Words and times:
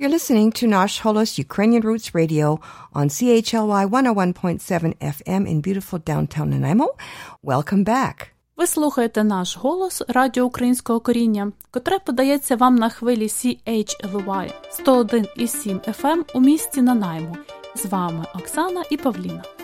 You're 0.00 0.16
listening 0.18 0.50
to 0.52 0.66
Nash 0.66 1.02
Holos 1.02 1.36
Ukrainian 1.38 1.82
Roots 1.82 2.14
Radio 2.14 2.58
on 2.94 3.10
CHLY 3.10 3.84
101.7 3.84 4.96
FM 5.16 5.42
in 5.46 5.60
beautiful 5.60 5.98
downtown 5.98 6.48
Nanaimo. 6.48 6.86
Welcome 7.44 7.84
back. 7.84 8.14
Ви 8.56 8.66
слухаєте 8.66 9.24
наш 9.24 9.56
голос 9.56 10.02
Радіо 10.08 10.44
Українського 10.44 11.00
коріння, 11.00 11.52
котре 11.70 11.98
подається 11.98 12.56
вам 12.56 12.74
на 12.76 12.88
хвилі 12.88 13.26
CHLY 13.26 14.52
101,7 14.86 16.00
FM 16.00 16.24
у 16.34 16.40
місті 16.40 16.82
Нанаймо. 16.82 17.36
З 17.74 17.86
вами 17.86 18.24
Оксана 18.34 18.82
і 18.90 18.96
Павліна. 18.96 19.59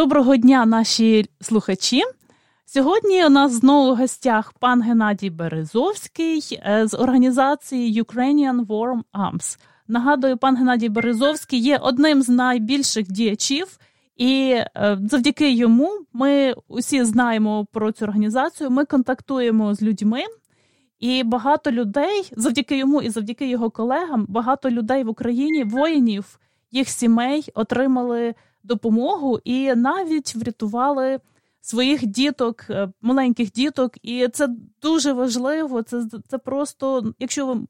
Доброго 0.00 0.36
дня, 0.36 0.66
наші 0.66 1.26
слухачі. 1.40 2.02
Сьогодні 2.66 3.26
у 3.26 3.28
нас 3.28 3.52
знову 3.52 3.94
в 3.94 3.96
гостях 3.96 4.52
пан 4.52 4.82
Геннадій 4.82 5.30
Березовський 5.30 6.60
е, 6.66 6.86
з 6.86 6.94
організації 6.94 8.02
Ukrainian 8.02 8.66
Warm 8.66 9.00
Arms. 9.14 9.58
Нагадую, 9.88 10.36
пан 10.36 10.56
Геннадій 10.56 10.88
Березовський 10.88 11.60
є 11.60 11.76
одним 11.76 12.22
з 12.22 12.28
найбільших 12.28 13.12
діячів, 13.12 13.78
і 14.16 14.50
е, 14.76 14.98
завдяки 15.10 15.52
йому 15.52 15.90
ми 16.12 16.54
усі 16.68 17.04
знаємо 17.04 17.66
про 17.72 17.92
цю 17.92 18.04
організацію. 18.04 18.70
Ми 18.70 18.84
контактуємо 18.84 19.74
з 19.74 19.82
людьми, 19.82 20.22
і 21.00 21.22
багато 21.24 21.70
людей 21.70 22.30
завдяки 22.36 22.78
йому 22.78 23.02
і 23.02 23.10
завдяки 23.10 23.48
його 23.48 23.70
колегам, 23.70 24.26
багато 24.28 24.70
людей 24.70 25.04
в 25.04 25.08
Україні, 25.08 25.64
воїнів, 25.64 26.38
їх 26.70 26.88
сімей 26.88 27.44
отримали 27.54 28.34
допомогу 28.62 29.40
і 29.44 29.74
навіть 29.74 30.34
врятували 30.36 31.20
своїх 31.60 32.06
діток, 32.06 32.66
е, 32.70 32.88
маленьких 33.02 33.52
діток. 33.52 33.92
І 34.02 34.28
це 34.28 34.48
дуже 34.82 35.12
важливо. 35.12 35.82
Це 35.82 36.04
це 36.28 36.38
просто, 36.38 37.14
якщо 37.18 37.46
ви 37.46 37.60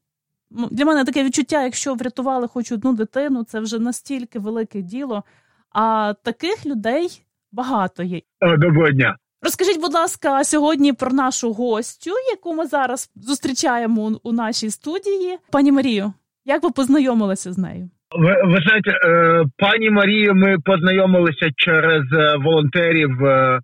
для 0.51 0.85
мене 0.85 1.05
таке 1.05 1.25
відчуття, 1.25 1.65
якщо 1.65 1.95
врятували 1.95 2.49
хоч 2.49 2.73
одну 2.73 2.93
дитину, 2.93 3.45
це 3.45 3.61
вже 3.61 3.79
настільки 3.79 4.39
велике 4.39 4.83
діло. 4.83 5.25
А 5.71 6.15
таких 6.23 6.67
людей 6.67 7.23
багато 7.53 8.03
є. 8.03 8.21
Доброго 8.59 8.91
дня. 8.91 9.17
Розкажіть, 9.43 9.81
будь 9.81 9.95
ласка, 9.95 10.45
сьогодні 10.45 10.93
про 10.93 11.13
нашу 11.13 11.53
гостю, 11.53 12.11
яку 12.31 12.55
ми 12.55 12.67
зараз 12.67 13.11
зустрічаємо 13.17 14.21
у 14.23 14.33
нашій 14.33 14.71
студії, 14.71 15.39
пані 15.51 15.73
Марію. 15.73 16.13
Як 16.45 16.63
ви 16.63 16.71
познайомилися 16.71 17.53
з 17.53 17.59
нею? 17.59 17.91
Ви, 18.19 18.37
ви 18.45 18.59
знаєте, 18.63 18.91
е, 18.91 19.45
пані 19.59 19.91
Марію, 19.91 20.35
ми 20.35 20.57
познайомилися 20.65 21.51
через 21.57 22.03
е, 22.13 22.37
волонтерів 22.45 23.25
е, 23.25 23.61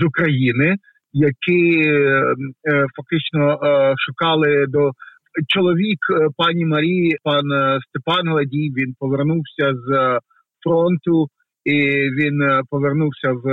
з 0.00 0.02
України, 0.02 0.76
які 1.12 1.84
фактично 2.96 3.58
шукали 4.06 4.66
до 4.68 4.90
чоловік 5.48 5.98
пані 6.36 6.64
Марії, 6.64 7.16
пан 7.24 7.44
Степан 7.88 8.28
Гладій. 8.28 8.72
Він 8.76 8.94
повернувся 8.98 9.72
з 9.74 10.18
фронту, 10.64 11.26
і 11.64 11.76
він 12.18 12.62
повернувся 12.70 13.32
в 13.32 13.44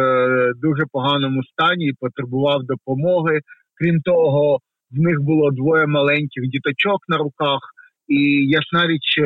дуже 0.61 0.83
поганому 0.91 1.43
стані 1.43 1.85
і 1.85 1.95
потребував 1.99 2.63
допомоги. 2.63 3.39
Крім 3.81 4.01
того, 4.01 4.59
в 4.91 4.99
них 4.99 5.17
було 5.21 5.51
двоє 5.51 5.87
маленьких 5.87 6.43
діточок 6.43 6.99
на 7.07 7.17
руках, 7.17 7.59
і 8.07 8.19
ясна 8.49 8.87
річ 8.87 9.19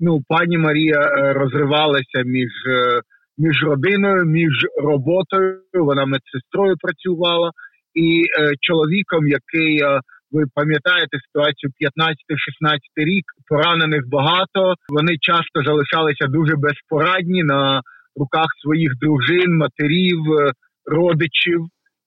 ну 0.00 0.20
пані 0.28 0.58
Марія 0.58 1.00
е, 1.00 1.32
розривалася 1.32 2.22
між 2.24 2.50
е, 2.68 3.00
між 3.38 3.62
родиною, 3.62 4.24
між 4.24 4.66
роботою. 4.82 5.60
Вона 5.72 6.06
медсестрою 6.06 6.76
працювала 6.80 7.50
і 7.94 8.22
е, 8.22 8.52
чоловіком, 8.60 9.28
який 9.28 9.82
ви 10.30 10.44
пам'ятаєте 10.54 11.18
ситуацію 11.26 11.70
15-16 11.80 12.78
рік. 12.96 13.24
Поранених 13.48 14.08
багато. 14.08 14.74
Вони 14.88 15.16
часто 15.20 15.62
залишалися 15.64 16.26
дуже 16.26 16.56
безпорадні 16.56 17.42
на 17.42 17.80
руках 18.16 18.46
своїх 18.62 18.92
дружин, 19.00 19.56
матерів, 19.56 20.20
родичів, 20.86 21.60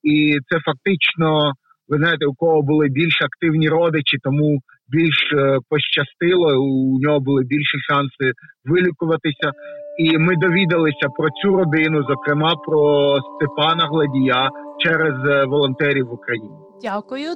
і 0.04 0.38
це 0.50 0.60
фактично. 0.60 1.54
Ви 1.88 1.98
знаєте, 1.98 2.26
у 2.26 2.34
кого 2.34 2.62
були 2.62 2.88
більш 2.88 3.22
активні 3.22 3.70
родичі, 3.70 4.18
тому 4.24 4.60
більш 4.90 5.34
е, 5.34 5.58
пощастило. 5.70 6.62
У 6.62 7.00
нього 7.00 7.20
були 7.20 7.44
більші 7.44 7.78
шанси 7.90 8.32
вилікуватися. 8.66 9.52
І 10.00 10.18
ми 10.18 10.36
довідалися 10.36 11.08
про 11.18 11.28
цю 11.30 11.58
родину, 11.58 12.04
зокрема 12.04 12.56
про 12.66 13.14
Степана 13.36 13.88
Гладія 13.88 14.50
через 14.80 15.14
е, 15.26 15.46
волонтерів 15.46 16.06
в 16.06 16.14
Україні. 16.14 16.50
Дякую. 16.82 17.30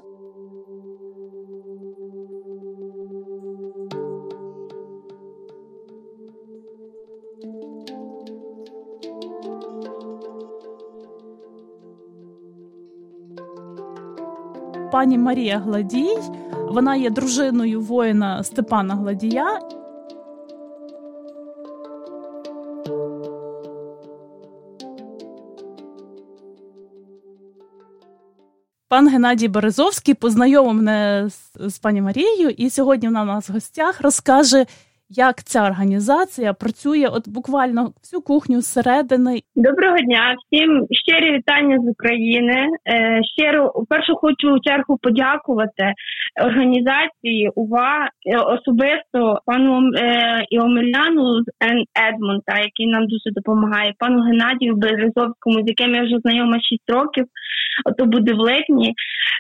Пані 14.92 15.18
Марія 15.18 15.58
Гладій 15.58 16.18
вона 16.72 16.96
є 16.96 17.10
дружиною 17.10 17.82
воїна 17.82 18.44
Степана 18.44 18.96
Гладія. 18.96 19.60
Пан 28.88 29.08
Геннадій 29.08 29.48
Березовський 29.48 30.14
познайомив 30.14 30.74
мене 30.74 31.30
з, 31.30 31.70
з 31.70 31.80
пані 31.80 32.02
Марією, 32.02 32.50
і 32.50 32.70
сьогодні 32.70 33.08
вона 33.08 33.22
у 33.22 33.26
нас 33.26 33.50
в 33.50 33.54
гостях 33.54 34.02
розкаже, 34.02 34.66
як 35.12 35.44
ця 35.44 35.66
організація 35.66 36.54
працює, 36.54 37.08
от 37.12 37.30
буквально 37.30 37.82
всю 38.04 38.22
кухню 38.22 38.62
зсередини. 38.62 39.42
Доброго 39.56 39.98
дня, 39.98 40.36
всім 40.40 40.88
щирі 40.92 41.32
вітання 41.38 41.78
з 41.80 41.92
України. 41.92 42.68
Е, 42.88 43.22
щиро 43.38 43.72
першу 43.90 44.16
хочу 44.16 44.60
чергу 44.60 44.98
подякувати 45.02 45.94
організації 46.46 47.52
УВА 47.56 48.10
е, 48.26 48.38
особисто 48.38 49.40
пану 49.46 49.92
е, 49.98 50.46
Іомеляну 50.50 51.42
з 51.44 51.46
Едмонта, 52.10 52.58
який 52.58 52.88
нам 52.88 53.08
дуже 53.08 53.32
допомагає, 53.36 53.94
пану 54.00 54.22
Геннадію 54.22 54.76
Березовському, 54.76 55.56
з 55.64 55.68
яким 55.68 55.96
я 55.96 56.04
вже 56.04 56.18
знайома 56.22 56.60
6 56.60 56.82
років. 56.88 57.26
Ото 57.86 58.06
буде 58.06 58.34
в 58.34 58.38
липні. 58.40 58.94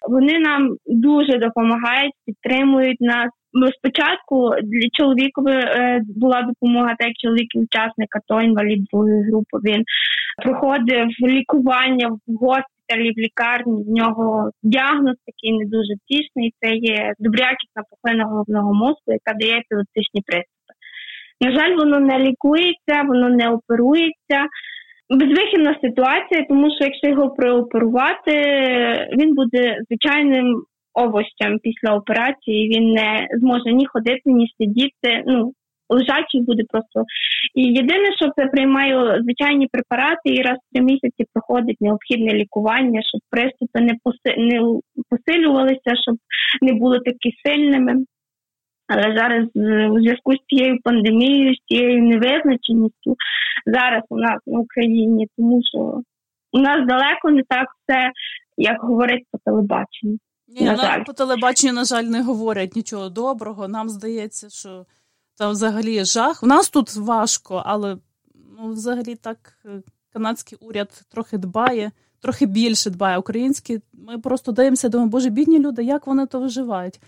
Вони 0.10 0.40
нам 0.40 0.76
дуже 0.86 1.38
допомагають, 1.38 2.14
підтримують 2.26 3.02
нас. 3.02 3.30
Спочатку 3.78 4.50
для 4.64 4.88
чоловікові 4.94 5.52
е, 5.52 6.02
була 6.16 6.42
допомога, 6.42 6.96
так 7.00 7.08
як 7.08 7.18
чоловік 7.18 7.48
учасника, 7.56 8.20
то 8.28 8.42
інвалід 8.42 8.84
другої 8.84 9.24
групи. 9.24 9.58
Він 9.64 9.84
проходив 10.44 11.08
лікування 11.22 12.08
в 12.08 12.18
госпіталі, 12.28 13.12
в 13.12 13.20
лікарні. 13.20 13.84
В 13.84 13.90
нього 13.90 14.52
діагноз 14.64 15.16
такий 15.26 15.60
не 15.60 15.66
дуже 15.66 15.94
тісний. 16.08 16.54
Це 16.60 16.70
є 16.76 17.14
добрякісна 17.20 17.84
пухлина 17.90 18.26
головного 18.26 18.74
мозку, 18.74 19.08
яка 19.08 19.34
дає 19.40 19.58
епілептичні 19.58 20.22
приступи. 20.26 20.74
На 21.42 21.52
жаль, 21.52 21.76
воно 21.76 22.00
не 22.00 22.20
лікується, 22.20 23.04
воно 23.08 23.30
не 23.30 23.50
оперується. 23.50 24.40
Безвихідна 25.10 25.76
ситуація, 25.82 26.46
тому 26.50 26.70
що 26.76 26.86
якщо 26.86 27.08
його 27.08 27.30
прооперувати, 27.30 28.34
він 29.18 29.36
буде 29.36 29.78
звичайним 29.88 30.64
овощем 30.94 31.60
після 31.64 31.96
операції. 31.96 32.70
Він 32.70 32.94
не 32.94 33.28
зможе 33.40 33.74
ні 33.74 33.86
ходити, 33.86 34.22
ні 34.26 34.48
сидіти. 34.58 35.24
Ну 35.28 35.54
лежачий 35.92 36.42
буде 36.42 36.64
просто. 36.70 37.04
І 37.56 37.64
єдине, 37.64 38.16
що 38.16 38.32
це 38.36 38.46
приймаю 38.46 39.24
звичайні 39.24 39.68
препарати, 39.72 40.26
і 40.26 40.42
раз 40.42 40.58
в 40.58 40.76
три 40.76 40.84
місяці 40.84 41.26
проходить 41.34 41.82
необхідне 41.82 42.34
лікування, 42.34 43.02
щоб 43.10 43.22
приступи 43.30 43.80
не 43.82 43.94
не 44.38 44.80
посилювалися, 45.10 45.92
щоб 46.04 46.16
не 46.62 46.74
були 46.74 47.00
такі 47.00 47.30
сильними. 47.46 48.06
Але 48.88 49.18
зараз 49.18 49.48
у 49.92 50.00
зв'язку 50.00 50.34
з 50.34 50.40
цією 50.48 50.78
пандемією, 50.84 51.56
з 51.56 51.60
цією 51.68 52.04
невизначеністю 52.04 53.16
зараз 53.66 54.04
у 54.10 54.18
нас 54.18 54.40
в 54.46 54.60
Україні, 54.60 55.28
тому 55.38 55.62
що 55.64 56.02
у 56.54 56.60
нас 56.60 56.88
далеко 56.88 57.32
не 57.32 57.44
так 57.50 57.68
все, 57.68 58.12
як 58.58 58.82
говорить 58.82 59.24
по 59.32 59.38
телебаченню. 59.46 60.18
Ні, 60.60 60.66
на 60.66 60.78
жаль. 60.78 61.04
по 61.04 61.14
телебаченню, 61.14 61.74
на 61.74 61.86
жаль, 61.86 62.04
не 62.04 62.24
говорять 62.24 62.76
нічого 62.76 63.10
доброго. 63.10 63.68
Нам 63.68 63.90
здається, 63.90 64.50
що 64.50 64.86
там 65.36 65.52
взагалі 65.52 66.06
жах. 66.06 66.44
У 66.44 66.48
нас 66.48 66.70
тут 66.70 66.96
важко, 66.96 67.64
але 67.66 67.98
ну, 68.60 68.74
взагалі 68.74 69.16
так 69.16 69.54
е, 69.66 69.82
канадський 70.14 70.58
уряд 70.62 71.02
трохи 71.10 71.38
дбає, 71.38 71.92
трохи 72.20 72.46
більше 72.46 72.90
дбає 72.90 73.18
український. 73.18 73.82
Ми 73.94 74.20
просто 74.20 74.52
даємося, 74.52 74.90
думаємо, 74.90 75.12
боже, 75.12 75.30
бідні 75.30 75.60
люди, 75.60 75.84
як 75.84 76.08
вони 76.08 76.26
то 76.26 76.40
виживають. 76.40 77.00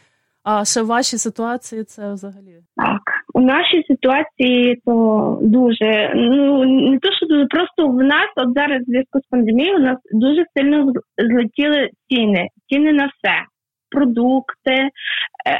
А 0.43 0.65
ще 0.65 0.81
в 0.81 0.85
вашій 0.85 1.17
ситуації 1.17 1.83
це 1.83 2.13
взагалі 2.13 2.55
так. 2.75 3.01
У 3.33 3.41
нашій 3.41 3.83
ситуації 3.87 4.81
то 4.85 5.39
дуже 5.41 6.13
ну 6.15 6.65
не 6.91 6.99
то, 6.99 7.11
що 7.11 7.25
дуже 7.25 7.45
просто 7.45 7.87
в 7.87 8.03
нас 8.03 8.29
от 8.35 8.53
зараз 8.55 8.81
в 8.81 8.85
зв'язку 8.85 9.19
з 9.19 9.29
пандемією 9.29 9.75
у 9.75 9.79
нас 9.79 9.97
дуже 10.11 10.45
сильно 10.57 10.91
злетіли 11.17 11.89
ціни, 12.09 12.47
ціни 12.69 12.93
на 12.93 13.05
все. 13.05 13.35
Продукти, 13.89 14.73
е, 14.73 14.89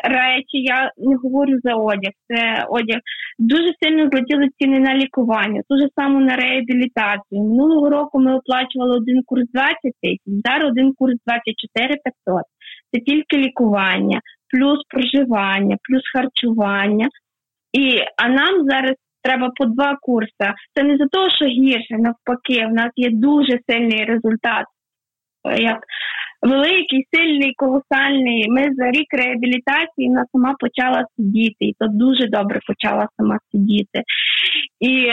речі, 0.04 0.58
я 0.58 0.92
не 0.98 1.16
говорю 1.16 1.60
за 1.64 1.76
одяг. 1.76 2.12
Це 2.28 2.66
одяг 2.70 3.00
дуже 3.40 3.74
сильно 3.84 4.10
злетіли 4.10 4.50
ціни 4.60 4.80
на 4.80 4.96
лікування, 4.96 5.62
дуже 5.70 5.88
саме 5.98 6.20
на 6.20 6.36
реабілітацію. 6.36 7.42
Минулого 7.42 7.90
року 7.90 8.20
ми 8.20 8.36
оплачували 8.36 8.98
один 8.98 9.24
курс 9.26 9.44
20 9.54 9.76
тисяч, 10.02 10.20
зараз 10.46 10.72
один 10.72 10.94
курс 10.94 11.14
24 11.28 11.88
500. 11.88 12.44
Це 12.92 13.00
тільки 13.00 13.38
лікування, 13.38 14.20
плюс 14.54 14.80
проживання, 14.88 15.78
плюс 15.84 16.02
харчування. 16.14 17.08
І 17.74 18.00
а 18.18 18.30
нам 18.30 18.70
зараз 18.70 18.96
треба 19.24 19.52
по 19.56 19.66
два 19.66 19.98
курси. 20.02 20.54
Це 20.76 20.84
не 20.84 20.98
за 20.98 21.08
того, 21.08 21.30
що 21.30 21.46
гірше, 21.46 21.98
навпаки, 21.98 22.66
в 22.66 22.74
нас 22.74 22.92
є 22.96 23.10
дуже 23.10 23.60
сильний 23.68 24.06
результат. 24.06 24.66
Як 25.58 25.80
великий, 26.42 27.08
сильний, 27.14 27.54
колосальний. 27.58 28.50
Ми 28.50 28.62
за 28.76 28.92
рік 28.92 29.14
реабілітації 29.14 30.10
вона 30.10 30.26
сама 30.32 30.56
почала 30.60 31.06
сидіти, 31.16 31.66
і 31.66 31.76
то 31.80 31.88
дуже 31.88 32.28
добре 32.28 32.60
почала 32.68 33.08
сама 33.18 33.40
сидіти. 33.52 34.04
І 34.80 35.08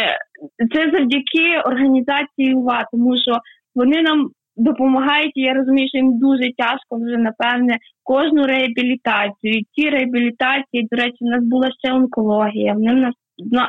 це 0.75 0.91
завдяки 0.91 1.61
організації 1.65 2.55
УВА, 2.55 2.85
тому 2.93 3.17
що 3.17 3.39
вони 3.75 4.03
нам 4.03 4.31
допомагають. 4.57 5.33
Я 5.35 5.55
розумію, 5.55 5.89
що 5.89 5.99
їм 5.99 6.19
дуже 6.19 6.43
тяжко 6.57 6.97
вже 6.97 7.17
напевне 7.17 7.79
кожну 8.03 8.47
реабілітацію. 8.47 9.63
Ці 9.75 9.91
реабілітації, 9.91 10.89
до 10.91 10.97
речі, 10.97 11.19
у 11.21 11.29
нас 11.29 11.45
була 11.45 11.69
ще 11.79 11.93
онкологія. 11.93 12.73
Вони 12.73 12.95
нас 12.95 13.15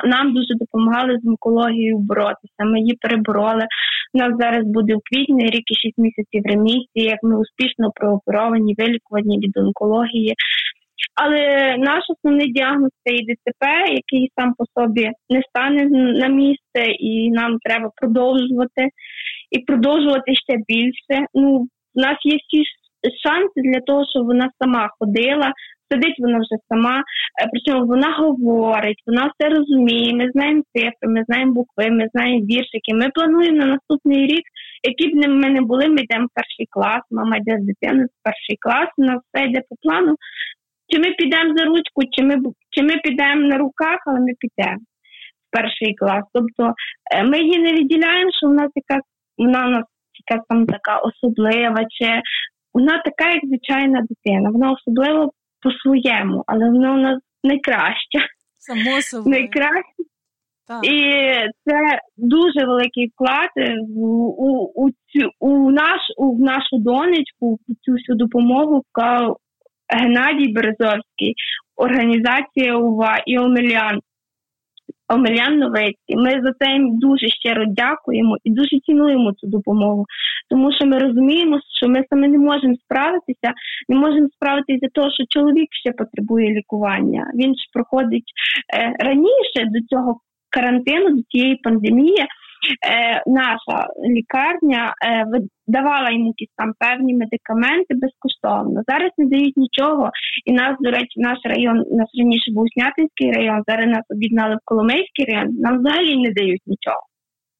нам 0.04 0.34
дуже 0.34 0.54
допомагали 0.54 1.18
з 1.22 1.26
онкологією 1.26 1.98
боротися. 1.98 2.64
Ми 2.64 2.80
її 2.80 2.98
перебороли. 3.00 3.66
У 4.14 4.18
нас 4.18 4.32
зараз 4.40 4.64
буде 4.66 4.94
в 4.94 5.00
квітні 5.10 5.46
рік 5.46 5.70
і 5.70 5.74
6 5.74 5.98
місяців 5.98 6.42
ремісії, 6.44 7.04
як 7.14 7.18
ми 7.22 7.40
успішно 7.40 7.90
прооперовані, 7.94 8.74
вилікувані 8.78 9.38
від 9.38 9.56
онкології. 9.56 10.34
Але 11.14 11.76
наш 11.78 12.04
основний 12.08 12.52
діагноз 12.52 12.90
це 13.04 13.14
і 13.14 13.24
ДЦП, 13.24 13.62
який 13.90 14.30
сам 14.38 14.54
по 14.58 14.64
собі 14.74 15.10
не 15.30 15.42
стане 15.48 15.84
на 16.20 16.28
місце, 16.28 16.82
і 17.00 17.30
нам 17.30 17.58
треба 17.64 17.90
продовжувати 17.96 18.88
і 19.52 19.58
продовжувати 19.58 20.34
ще 20.34 20.54
більше. 20.68 21.26
Ну, 21.34 21.48
У 21.94 22.00
нас 22.00 22.16
є 22.24 22.36
всі 22.36 22.62
шанси 23.24 23.58
для 23.70 23.80
того, 23.80 24.04
щоб 24.10 24.26
вона 24.26 24.50
сама 24.60 24.90
ходила. 24.98 25.52
Сидить 25.90 26.18
вона 26.18 26.38
вже 26.38 26.56
сама, 26.68 26.98
е, 26.98 27.48
причому 27.52 27.86
вона 27.86 28.10
говорить, 28.16 29.02
вона 29.06 29.30
все 29.32 29.54
розуміє. 29.56 30.14
Ми 30.14 30.30
знаємо 30.34 30.62
цифри, 30.74 31.08
ми 31.14 31.24
знаємо 31.28 31.52
букви, 31.52 31.90
ми 31.90 32.08
знаємо 32.14 32.46
віршики. 32.46 32.90
Ми 32.94 33.08
плануємо 33.14 33.56
на 33.56 33.66
наступний 33.66 34.26
рік, 34.26 34.44
які 34.90 35.08
б 35.08 35.28
ми 35.28 35.50
не 35.50 35.60
були, 35.60 35.88
ми 35.88 36.00
йдемо 36.02 36.26
в 36.26 36.34
перший 36.34 36.66
клас, 36.70 37.02
мама 37.10 37.36
йде 37.36 37.58
з 37.60 37.64
дитиною 37.66 38.06
в 38.06 38.22
перший 38.24 38.56
клас, 38.60 38.88
у 38.98 39.02
нас 39.04 39.18
все 39.22 39.44
йде 39.44 39.60
по 39.68 39.76
плану. 39.82 40.16
Чи 40.88 40.98
ми 40.98 41.10
підемо 41.18 41.54
за 41.56 41.64
ручку, 41.64 42.00
чи 42.12 42.24
ми 42.24 42.34
чи 42.70 42.82
ми 42.82 42.94
підемо 43.04 43.40
на 43.40 43.56
руках, 43.58 43.98
але 44.06 44.20
ми 44.20 44.32
підемо 44.38 44.82
в 45.44 45.56
перший 45.56 45.94
клас. 45.94 46.24
Тобто 46.34 46.74
е, 47.14 47.24
ми 47.24 47.38
її 47.38 47.58
не 47.58 47.72
відділяємо, 47.72 48.30
що 48.38 48.46
в 48.46 48.54
нас 48.54 48.70
якась 48.74 49.11
вона 49.38 49.66
у 49.66 49.70
нас 49.70 49.84
якась 50.28 50.46
там 50.48 50.66
така 50.66 50.98
особлива, 50.98 51.84
чи 51.88 52.22
вона 52.74 53.02
така, 53.04 53.30
як 53.30 53.40
звичайна 53.44 54.00
дитина. 54.00 54.50
Вона 54.50 54.72
особлива 54.72 55.30
по-своєму, 55.62 56.44
але 56.46 56.70
вона 56.70 56.94
у 56.94 56.98
нас 56.98 57.18
найкраща. 57.44 58.18
Само 58.58 59.02
собою. 59.02 59.36
Найкраще. 59.36 60.02
Так. 60.68 60.84
І 60.84 60.98
це 61.64 61.98
дуже 62.16 62.66
великий 62.66 63.08
вклад 63.08 63.50
у 63.96 64.06
у, 64.38 64.72
у, 64.74 64.90
цю, 64.90 65.30
у, 65.40 65.70
наш, 65.70 66.00
у 66.16 66.44
нашу 66.44 66.78
донечку, 66.78 67.54
в 67.54 67.74
цю 67.84 67.92
всю 67.92 68.16
допомогу 68.16 68.82
вклав 68.90 69.36
Геннадій 69.88 70.52
Березовський, 70.52 71.34
організація 71.76 72.76
УВА 72.76 73.22
і 73.26 73.38
Омелян. 73.38 74.00
Омелян 75.14 75.58
Новецький. 75.58 76.16
Ми 76.16 76.30
за 76.30 76.52
це 76.58 76.72
їм 76.72 76.98
дуже 76.98 77.28
щиро 77.28 77.64
дякуємо 77.68 78.36
і 78.44 78.50
дуже 78.50 78.80
цінуємо 78.86 79.32
цю 79.32 79.46
допомогу, 79.46 80.06
тому 80.50 80.72
що 80.72 80.86
ми 80.86 80.98
розуміємо, 80.98 81.60
що 81.78 81.88
ми 81.88 82.04
саме 82.10 82.28
не 82.28 82.38
можемо 82.38 82.74
справитися, 82.84 83.52
не 83.88 83.96
можемо 83.96 84.28
справитися 84.36 84.78
за 84.82 84.88
того, 84.88 85.10
що 85.10 85.24
чоловік 85.28 85.68
ще 85.70 85.92
потребує 85.92 86.50
лікування. 86.50 87.32
Він 87.34 87.54
ж 87.54 87.60
проходить 87.72 88.28
е, 88.74 88.96
раніше 88.98 89.60
до 89.74 89.80
цього 89.90 90.20
карантину, 90.50 91.16
до 91.16 91.22
цієї 91.22 91.56
пандемії 91.56 92.26
наша 93.26 93.86
лікарня 94.04 94.94
е, 95.04 95.26
давала 95.66 96.10
йому 96.10 96.26
якісь 96.26 96.54
там 96.56 96.72
певні 96.78 97.14
медикаменти 97.14 97.94
безкоштовно. 97.94 98.82
Зараз 98.88 99.10
не 99.18 99.26
дають 99.26 99.56
нічого. 99.56 100.10
І 100.44 100.52
нас, 100.52 100.76
до 100.80 100.90
речі, 100.90 101.16
наш 101.16 101.38
район, 101.44 101.76
нас 101.76 102.08
раніше 102.18 102.52
був 102.52 102.66
Снятинський 102.74 103.32
район, 103.32 103.62
зараз 103.66 103.86
нас 103.86 104.04
об'єднали 104.10 104.54
в 104.54 104.58
Коломийський 104.64 105.24
район, 105.24 105.48
нам 105.58 105.78
взагалі 105.78 106.16
не 106.16 106.30
дають 106.30 106.62
нічого. 106.66 107.02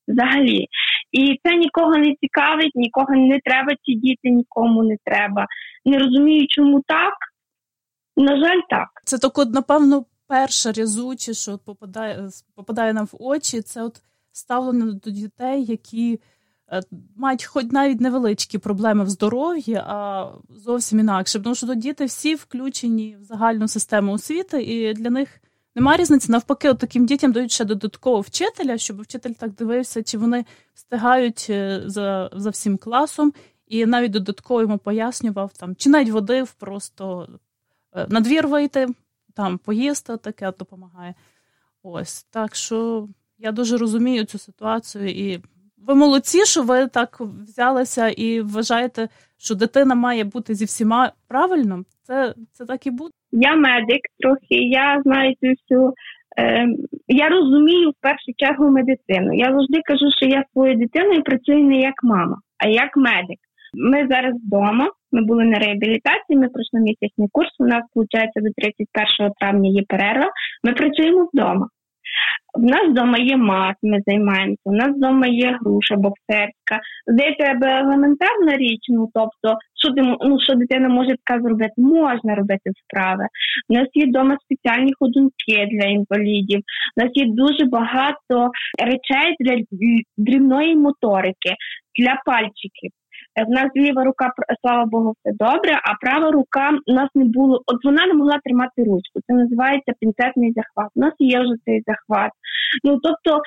Взагалі. 0.09 0.67
І 1.13 1.41
це 1.45 1.57
нікого 1.57 1.97
не 1.97 2.15
цікавить, 2.21 2.73
нікого 2.75 3.15
не 3.17 3.41
треба 3.45 3.73
ці 3.85 3.95
діти, 3.95 4.31
нікому 4.31 4.83
не 4.85 4.97
треба. 5.05 5.47
Не 5.85 5.99
розумію, 5.99 6.47
чому 6.49 6.83
так. 6.87 7.15
На 8.17 8.37
жаль, 8.37 8.61
так. 8.71 8.89
Це 9.05 9.19
так, 9.19 9.33
напевно, 9.55 10.05
перше 10.29 10.73
рязуче, 10.73 11.35
що 11.35 11.59
попадає 11.59 12.29
попадає 12.57 12.93
нам 12.93 13.07
в 13.07 13.17
очі, 13.21 13.63
це 13.63 13.83
от 13.83 14.03
ставлення 14.33 14.93
до 14.93 15.11
дітей, 15.11 15.65
які 15.65 16.21
е, 16.73 16.83
мають 17.17 17.45
хоч 17.45 17.67
навіть 17.67 18.01
невеличкі 18.01 18.59
проблеми 18.59 19.05
в 19.05 19.09
здоров'ї, 19.09 19.75
а 19.75 20.29
зовсім 20.51 20.99
інакше. 20.99 21.41
Тому 21.41 21.55
що 21.55 21.75
діти 21.75 22.05
всі 22.05 22.35
включені 22.35 23.17
в 23.21 23.25
загальну 23.25 23.69
систему 23.69 24.13
освіти, 24.13 24.63
і 24.63 24.95
для 24.95 25.11
них 25.11 25.41
немає 25.75 25.99
різниці. 25.99 26.33
Навпаки, 26.33 26.71
от 26.71 26.79
таким 26.79 27.07
дітям 27.07 27.33
дають 27.33 27.53
ще 27.53 27.65
додатково 27.65 28.21
вчителя, 28.21 28.79
щоб 28.79 29.03
вчитель 29.03 29.33
так 29.33 29.53
дивився, 29.55 30.03
чи 30.03 30.19
вони 30.19 30.45
встигають 30.75 31.47
е, 31.51 31.83
за, 31.87 32.31
за 32.33 32.51
всім 32.51 32.77
класом. 32.77 33.33
І 33.67 33.87
навіть 33.87 34.11
додатково 34.11 34.61
йому 34.61 34.79
пояснював, 34.79 35.53
там, 35.53 35.77
чи 35.77 35.91
навіть 35.91 36.11
водив, 36.11 36.53
просто 36.53 37.29
е, 37.93 38.07
на 38.09 38.21
двір 38.21 38.49
вийти, 38.49 38.89
там 39.35 39.59
поїсти, 39.59 40.17
таке 40.17 40.53
допомагає. 40.59 41.15
Ось 41.83 42.23
так 42.23 42.55
що 42.55 43.09
я 43.43 43.53
дуже 43.53 43.77
розумію 43.77 44.25
цю 44.25 44.39
ситуацію, 44.39 45.09
і 45.09 45.41
ви 45.87 45.95
молодці, 45.95 46.45
що 46.45 46.63
ви 46.63 46.87
так 46.87 47.21
взялися 47.21 48.09
і 48.09 48.41
вважаєте, 48.41 49.09
що 49.39 49.55
дитина 49.55 49.95
має 49.95 50.25
бути 50.25 50.55
зі 50.55 50.65
всіма 50.65 51.13
правильно. 51.29 51.85
Це 52.03 52.35
це 52.53 52.65
так 52.65 52.87
і 52.87 52.91
буде. 52.91 53.11
Я 53.33 53.57
медик 53.57 54.01
трохи. 54.19 54.55
Я 54.69 55.03
знаю 55.05 55.35
цю 55.41 55.47
всю. 55.47 55.95
Е, 56.39 56.67
я 57.09 57.29
розумію 57.29 57.91
в 57.91 58.03
першу 58.03 58.33
чергу 58.37 58.71
медицину. 58.71 59.35
Я 59.35 59.45
завжди 59.45 59.81
кажу, 59.85 60.11
що 60.17 60.27
я 60.27 60.45
своєю 60.53 60.79
дитиною 60.79 61.23
працюю 61.23 61.65
не 61.65 61.77
як 61.77 61.95
мама, 62.03 62.37
а 62.59 62.69
як 62.69 62.97
медик. 62.97 63.39
Ми 63.75 64.07
зараз 64.11 64.35
вдома. 64.47 64.91
Ми 65.13 65.23
були 65.23 65.45
на 65.45 65.59
реабілітації. 65.59 66.39
Ми 66.39 66.49
пройшли 66.49 66.81
місячний 66.81 67.29
курс. 67.33 67.51
У 67.59 67.65
нас 67.65 67.83
виходить 67.95 68.31
до 68.37 68.51
31 68.57 69.33
травня 69.41 69.71
є 69.71 69.83
перерва. 69.89 70.31
Ми 70.65 70.73
працюємо 70.73 71.29
вдома. 71.33 71.69
В 72.55 72.63
нас 72.63 72.89
вдома 72.89 73.19
є 73.19 73.37
мат, 73.37 73.77
ми 73.83 73.99
займаємося, 74.07 74.63
у 74.65 74.73
нас 74.73 74.89
вдома 74.97 75.27
є 75.27 75.59
груша 75.61 75.97
боксерська. 75.97 76.81
Здається, 77.07 77.45
елементарна 77.63 78.57
річ, 78.57 78.81
ну 78.89 79.09
тобто, 79.15 79.59
що 79.75 79.95
ти 79.95 80.03
ну, 80.03 80.41
що 80.41 80.55
дитина 80.55 80.89
може 80.89 81.15
така 81.25 81.43
зробити, 81.43 81.73
можна 81.77 82.35
робити 82.35 82.71
справи. 82.85 83.27
У 83.69 83.75
нас 83.75 83.89
є 83.95 84.07
вдома 84.07 84.37
спеціальні 84.45 84.93
ходунки 84.99 85.69
для 85.73 85.87
інвалідів, 85.89 86.61
у 86.97 87.01
нас 87.03 87.11
є 87.15 87.27
дуже 87.27 87.65
багато 87.65 88.51
речей 88.79 89.37
для 89.41 89.57
дрібної 90.17 90.77
моторики, 90.77 91.55
для 91.99 92.23
пальчиків. 92.27 92.91
В 93.37 93.51
нас 93.51 93.71
ліва 93.77 94.05
рука, 94.05 94.33
слава 94.61 94.85
Богу, 94.85 95.15
все 95.19 95.35
добре, 95.37 95.81
а 95.85 95.95
права 96.01 96.31
рука 96.31 96.71
у 96.87 96.93
нас 96.93 97.09
не 97.15 97.25
було. 97.25 97.63
От 97.67 97.85
вона 97.85 98.07
не 98.07 98.15
могла 98.15 98.39
тримати 98.45 98.85
ручку. 98.85 99.21
Це 99.27 99.35
називається 99.35 99.93
пінцетний 100.01 100.53
захват. 100.53 100.91
У 100.95 101.01
нас 101.01 101.13
є 101.19 101.41
вже 101.41 101.55
цей 101.65 101.83
захват. 101.87 102.31
Ну 102.85 102.99
тобто. 103.03 103.43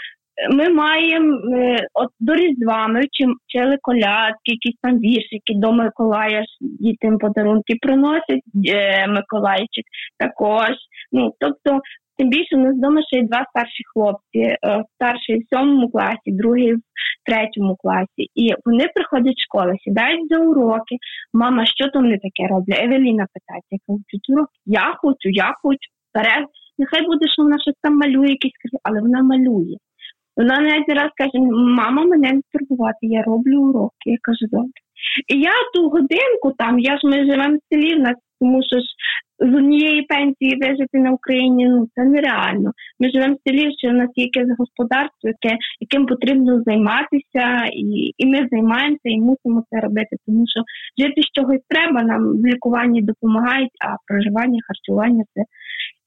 Ми 0.51 0.69
маємо 0.69 1.55
е, 1.55 1.87
от 1.93 2.09
до 2.19 2.33
Різдва 2.35 2.87
ми 2.87 3.01
вчили 3.01 3.77
колядки, 3.81 4.51
якісь 4.51 4.75
там 4.81 4.99
віршики 4.99 5.53
до 5.55 5.71
Миколая 5.71 6.43
дітям 6.61 7.17
подарунки 7.17 7.73
приносять 7.81 8.43
е, 8.67 9.07
Миколайчик 9.07 9.85
також. 10.19 10.75
Ну 11.11 11.33
тобто 11.39 11.81
Тим 12.17 12.29
більше 12.29 12.55
у 12.55 12.59
нас 12.59 12.75
вдома 12.75 13.01
ще 13.01 13.19
й 13.19 13.23
два 13.23 13.45
старші 13.49 13.83
хлопці, 13.93 14.39
е, 14.39 14.57
старший 14.95 15.39
в 15.39 15.43
сьомому 15.49 15.89
класі, 15.89 16.27
другий 16.41 16.73
в 16.73 16.81
третьому 17.25 17.75
класі. 17.75 18.23
І 18.35 18.53
вони 18.65 18.85
приходять 18.95 19.37
в 19.37 19.45
школу, 19.47 19.71
сідають 19.83 20.27
за 20.29 20.37
уроки. 20.39 20.95
Мама, 21.33 21.65
що 21.65 21.89
там 21.93 22.05
не 22.09 22.17
таке 22.17 22.43
роблять? 22.49 22.83
Евеліна 22.83 23.25
питається, 23.33 23.71
я 23.71 23.79
кажу, 23.87 24.01
уроки? 24.29 24.53
Я 24.65 24.95
хочу, 25.01 25.29
я 25.29 25.53
хочу. 25.61 25.87
Вперед, 26.09 26.45
нехай 26.77 27.01
буде, 27.05 27.25
що 27.33 27.43
вона 27.43 27.57
щось 27.59 27.79
там 27.81 27.97
малює, 27.97 28.29
якісь 28.29 28.51
але 28.83 29.01
вона 29.01 29.21
малює. 29.23 29.75
Вона 30.37 30.55
навіть 30.59 30.89
раз 30.89 31.11
каже: 31.17 31.37
мама, 31.79 32.01
мене 32.03 32.31
не 32.33 32.41
турбувати, 32.51 32.97
я 33.01 33.21
роблю 33.21 33.61
уроки. 33.61 34.05
Я 34.05 34.17
кажу, 34.21 34.45
добре. 34.51 34.79
І 35.33 35.39
я 35.39 35.51
ту 35.73 35.89
годинку 35.89 36.51
там, 36.57 36.79
я 36.79 36.97
ж 36.97 37.07
ми 37.07 37.17
живемо 37.31 37.57
в 37.57 37.73
селі, 37.73 37.95
в 37.95 37.99
нас 37.99 38.15
тому 38.39 38.63
що 38.63 38.79
ж 38.79 38.85
з 39.39 39.55
однієї 39.55 40.01
пенсії 40.01 40.59
вижити 40.61 40.99
на 40.99 41.11
Україні 41.11 41.67
ну 41.67 41.87
це 41.95 42.03
нереально. 42.03 42.71
Ми 42.99 43.09
живемо 43.09 43.35
в 43.35 43.49
селі, 43.49 43.75
що 43.77 43.89
в 43.89 43.93
нас 43.93 44.09
є 44.15 44.23
якесь 44.23 44.55
господарство, 44.57 45.29
яке 45.29 45.57
яким 45.79 46.05
потрібно 46.05 46.63
займатися, 46.65 47.65
і 47.73 48.13
і 48.17 48.25
ми 48.25 48.47
займаємося 48.51 49.09
і 49.09 49.19
мусимо 49.19 49.63
це 49.69 49.79
робити, 49.79 50.15
тому 50.25 50.45
що 50.47 50.61
жити 51.03 51.21
з 51.21 51.31
чогось 51.31 51.61
треба. 51.69 52.03
Нам 52.03 52.21
в 52.41 52.45
лікуванні 52.45 53.01
допомагають, 53.01 53.75
а 53.85 53.95
проживання, 54.07 54.59
харчування 54.67 55.23
це 55.33 55.41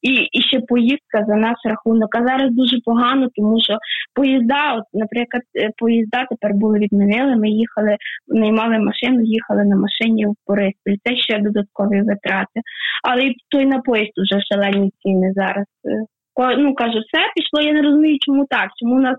і 0.02 0.12
і 0.32 0.42
ще 0.42 0.60
поїздка 0.60 1.24
за 1.28 1.34
наш 1.34 1.56
рахунок. 1.64 2.16
А 2.16 2.26
зараз 2.26 2.50
дуже 2.50 2.76
погано, 2.84 3.28
тому 3.34 3.60
що 3.62 3.78
поїзда, 4.14 4.74
от, 4.74 4.84
наприклад, 4.92 5.42
е, 5.56 5.70
поїзда 5.76 6.26
тепер 6.30 6.54
були 6.54 6.78
відмінили. 6.78 7.36
Ми 7.36 7.48
їхали, 7.48 7.96
наймали 8.28 8.78
машину, 8.78 9.22
їхали 9.22 9.64
на 9.64 9.76
машині 9.76 10.26
в 10.26 10.34
Бориспіль. 10.46 10.96
Це 11.04 11.16
ще 11.16 11.38
додаткові 11.38 12.02
витрати. 12.02 12.60
Але 13.08 13.22
і 13.22 13.36
той 13.48 13.66
на 13.66 13.78
поїзд 13.78 14.12
вже 14.16 14.40
шалені 14.40 14.90
ціни 15.02 15.32
зараз. 15.34 15.66
Е, 15.84 16.56
ну 16.58 16.74
кажу, 16.74 16.98
все 16.98 17.20
пішло. 17.36 17.60
Я 17.60 17.72
не 17.72 17.82
розумію, 17.82 18.18
чому 18.20 18.46
так. 18.50 18.68
Чому 18.80 18.94
у 18.94 19.00
нас 19.00 19.16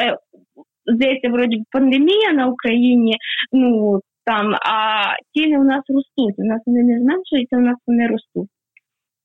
е, 0.00 0.16
здається, 0.94 1.28
вроді 1.28 1.62
пандемія 1.70 2.32
на 2.32 2.46
Україні. 2.46 3.16
Ну 3.52 4.00
там 4.24 4.54
а 4.54 5.02
ціни 5.34 5.58
у 5.58 5.64
нас 5.64 5.82
ростуть. 5.88 6.38
У 6.38 6.44
нас 6.44 6.62
вони 6.66 6.82
не 6.82 7.00
зменшуються, 7.00 7.56
у 7.56 7.60
нас 7.60 7.76
вони 7.86 8.06
ростуть 8.06 8.48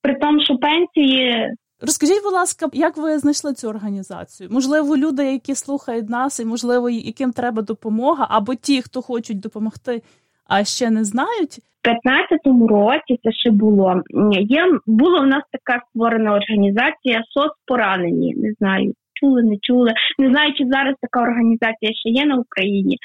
при 0.04 0.14
тому, 0.14 0.40
що 0.40 0.56
пенсії. 0.56 1.48
Розкажіть, 1.80 2.22
будь 2.24 2.32
ласка, 2.32 2.66
як 2.72 2.96
ви 2.96 3.18
знайшли 3.18 3.52
цю 3.54 3.68
організацію? 3.68 4.48
Можливо, 4.52 4.96
люди, 4.96 5.32
які 5.32 5.54
слухають 5.54 6.10
нас, 6.10 6.40
і 6.40 6.44
можливо, 6.44 6.90
яким 6.90 7.32
треба 7.32 7.62
допомога, 7.62 8.26
або 8.30 8.54
ті, 8.54 8.82
хто 8.82 9.02
хочуть 9.02 9.40
допомогти, 9.40 10.02
а 10.48 10.64
ще 10.64 10.90
не 10.90 11.04
знають. 11.04 11.58
У 11.58 11.88
15-му 11.88 12.68
році 12.68 13.20
це 13.22 13.32
ще 13.32 13.50
було. 13.50 14.02
Є 14.32 14.64
була 14.86 15.20
у 15.20 15.26
нас 15.26 15.42
така 15.52 15.82
створена 15.88 16.32
організація 16.34 17.24
СОС 17.28 17.50
поранені. 17.66 18.34
Не 18.36 18.52
знаю, 18.58 18.94
чули, 19.24 19.42
не 19.42 19.56
чули. 19.62 19.92
Не 20.18 20.30
знаю, 20.30 20.52
чи 20.54 20.64
зараз 20.70 20.94
така 21.00 21.22
організація 21.22 21.92
ще 21.92 22.08
є 22.08 22.24
на 22.24 22.36
Україні. 22.36 22.96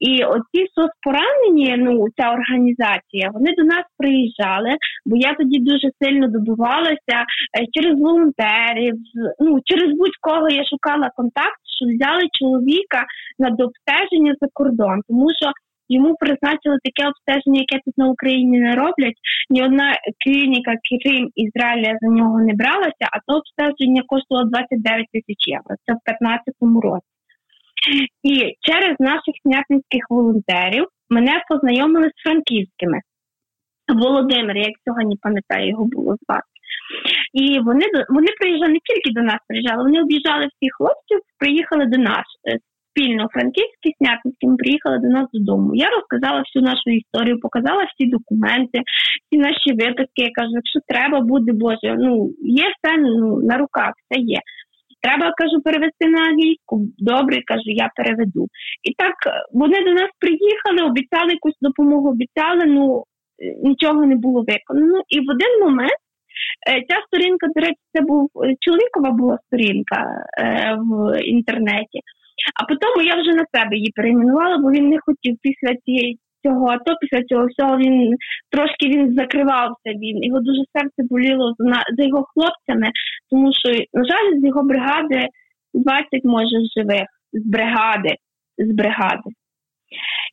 І 0.00 0.24
оці 0.24 0.60
соцпоранені, 0.74 1.76
ну 1.78 2.06
ця 2.16 2.30
організація, 2.30 3.30
вони 3.34 3.50
до 3.58 3.64
нас 3.64 3.84
приїжджали, 3.98 4.70
бо 5.06 5.16
я 5.16 5.34
тоді 5.34 5.58
дуже 5.58 5.88
сильно 6.02 6.28
добивалася 6.28 7.18
е, 7.18 7.66
через 7.72 8.00
волонтерів, 8.00 8.94
ну 9.40 9.60
через 9.64 9.88
будь-кого 9.98 10.48
я 10.48 10.64
шукала 10.64 11.10
контакт, 11.16 11.60
що 11.76 11.86
взяли 11.86 12.22
чоловіка 12.38 13.00
на 13.38 13.50
дообстеження 13.50 14.34
за 14.40 14.48
кордон, 14.52 15.00
тому 15.08 15.28
що. 15.40 15.50
Йому 15.96 16.14
призначили 16.20 16.78
таке 16.86 17.02
обстеження, 17.10 17.60
яке 17.60 17.76
тут 17.84 17.98
на 17.98 18.06
Україні 18.08 18.58
не 18.60 18.74
роблять. 18.74 19.18
Ні 19.50 19.64
одна 19.64 19.88
клініка, 20.24 20.72
крім 21.04 21.30
Ізраїля, 21.34 21.98
за 22.00 22.08
нього 22.08 22.40
не 22.40 22.54
бралася, 22.54 23.06
а 23.12 23.16
то 23.26 23.30
обстеження 23.40 24.02
коштувало 24.06 24.46
29 24.48 25.06
тисяч 25.12 25.40
євро. 25.56 25.72
Це 25.84 25.92
в 25.92 26.00
2015 26.06 26.54
році. 26.88 27.10
І 28.22 28.34
через 28.66 28.94
наших 29.10 29.34
снятинських 29.42 30.02
волонтерів 30.10 30.86
мене 31.10 31.34
познайомили 31.48 32.08
з 32.14 32.22
франківськими. 32.22 32.98
Володимир, 34.02 34.56
як 34.56 34.74
сьогодні 34.84 35.16
пам'ятаю, 35.22 35.68
його 35.68 35.84
було 35.84 36.16
звати. 36.22 36.50
І 37.42 37.60
вони 37.60 37.84
вони 38.08 38.28
приїжджали 38.40 38.72
не 38.72 38.78
тільки 38.88 39.10
до 39.18 39.22
нас 39.22 39.38
приїжджали, 39.48 39.82
вони 39.82 40.02
об'їжджали 40.02 40.44
всіх 40.46 40.72
хлопців, 40.78 41.18
приїхали 41.38 41.84
до 41.86 41.98
нас 41.98 42.26
е, 42.48 42.58
спільно 42.90 43.28
франківські, 43.32 43.88
снятинські, 43.98 44.46
ми 44.46 44.56
приїхали 44.56 44.98
до 44.98 45.08
нас 45.08 45.26
додому. 45.32 45.70
Я 45.74 45.88
розказала 45.90 46.38
всю 46.40 46.62
нашу 46.62 46.90
історію, 47.00 47.40
показала 47.40 47.82
всі 47.84 48.04
документи, 48.16 48.78
всі 49.22 49.36
наші 49.46 49.70
виписки. 49.80 50.20
Я 50.28 50.30
кажу, 50.38 50.52
якщо 50.62 50.80
треба 50.88 51.20
буде, 51.20 51.52
Боже, 51.52 51.96
ну 51.98 52.30
є 52.42 52.64
все 52.74 52.96
ну, 52.98 53.40
на 53.50 53.56
руках, 53.58 53.92
все 53.96 54.20
є. 54.20 54.40
Треба, 55.02 55.32
кажу, 55.36 55.60
перевести 55.64 56.06
на 56.08 56.20
англійську. 56.30 56.74
Добре, 56.98 57.36
кажу, 57.46 57.70
я 57.84 57.90
переведу. 57.96 58.46
І 58.88 58.94
так 59.02 59.14
вони 59.52 59.78
до 59.84 59.92
нас 60.00 60.10
приїхали, 60.18 60.90
обіцяли 60.90 61.30
якусь 61.32 61.58
допомогу, 61.60 62.08
обіцяли, 62.08 62.64
ну 62.66 63.04
е, 63.42 63.54
нічого 63.68 64.06
не 64.06 64.16
було 64.16 64.44
виконано. 64.48 65.02
І 65.08 65.16
в 65.20 65.30
один 65.30 65.52
момент 65.64 66.00
е, 66.70 66.84
ця 66.88 66.96
сторінка, 67.06 67.46
до 67.54 67.60
речі, 67.60 67.82
це 67.92 68.00
був 68.02 68.30
е, 68.44 68.54
чоловікова 68.60 69.10
була 69.10 69.38
сторінка 69.46 69.98
в 70.78 71.20
інтернеті. 71.22 72.00
А 72.60 72.64
потім 72.64 73.06
я 73.06 73.14
вже 73.20 73.32
на 73.32 73.44
себе 73.54 73.76
її 73.76 73.92
перейменувала, 73.94 74.58
бо 74.58 74.70
він 74.70 74.88
не 74.88 74.98
хотів 75.06 75.36
після 75.42 75.76
цієї 75.84 76.18
цього 76.42 76.66
АТО, 76.68 76.96
після 77.00 77.24
цього 77.24 77.46
всього 77.46 77.78
він 77.78 78.16
трошки 78.50 78.86
він 78.88 79.14
закривався. 79.14 79.90
Він 80.02 80.24
його 80.24 80.40
дуже 80.40 80.62
серце 80.72 81.02
боліло 81.10 81.54
за, 81.58 81.82
за 81.96 82.02
його 82.04 82.24
хлопцями, 82.34 82.90
тому 83.30 83.52
що, 83.52 83.68
на 83.92 84.04
жаль, 84.04 84.40
з 84.40 84.46
його 84.46 84.62
бригади 84.62 85.26
20 85.74 86.04
може 86.24 86.56
живих 86.76 87.06
з 87.32 87.46
бригади. 87.46 88.14
З 88.58 88.74
бригади. 88.74 89.30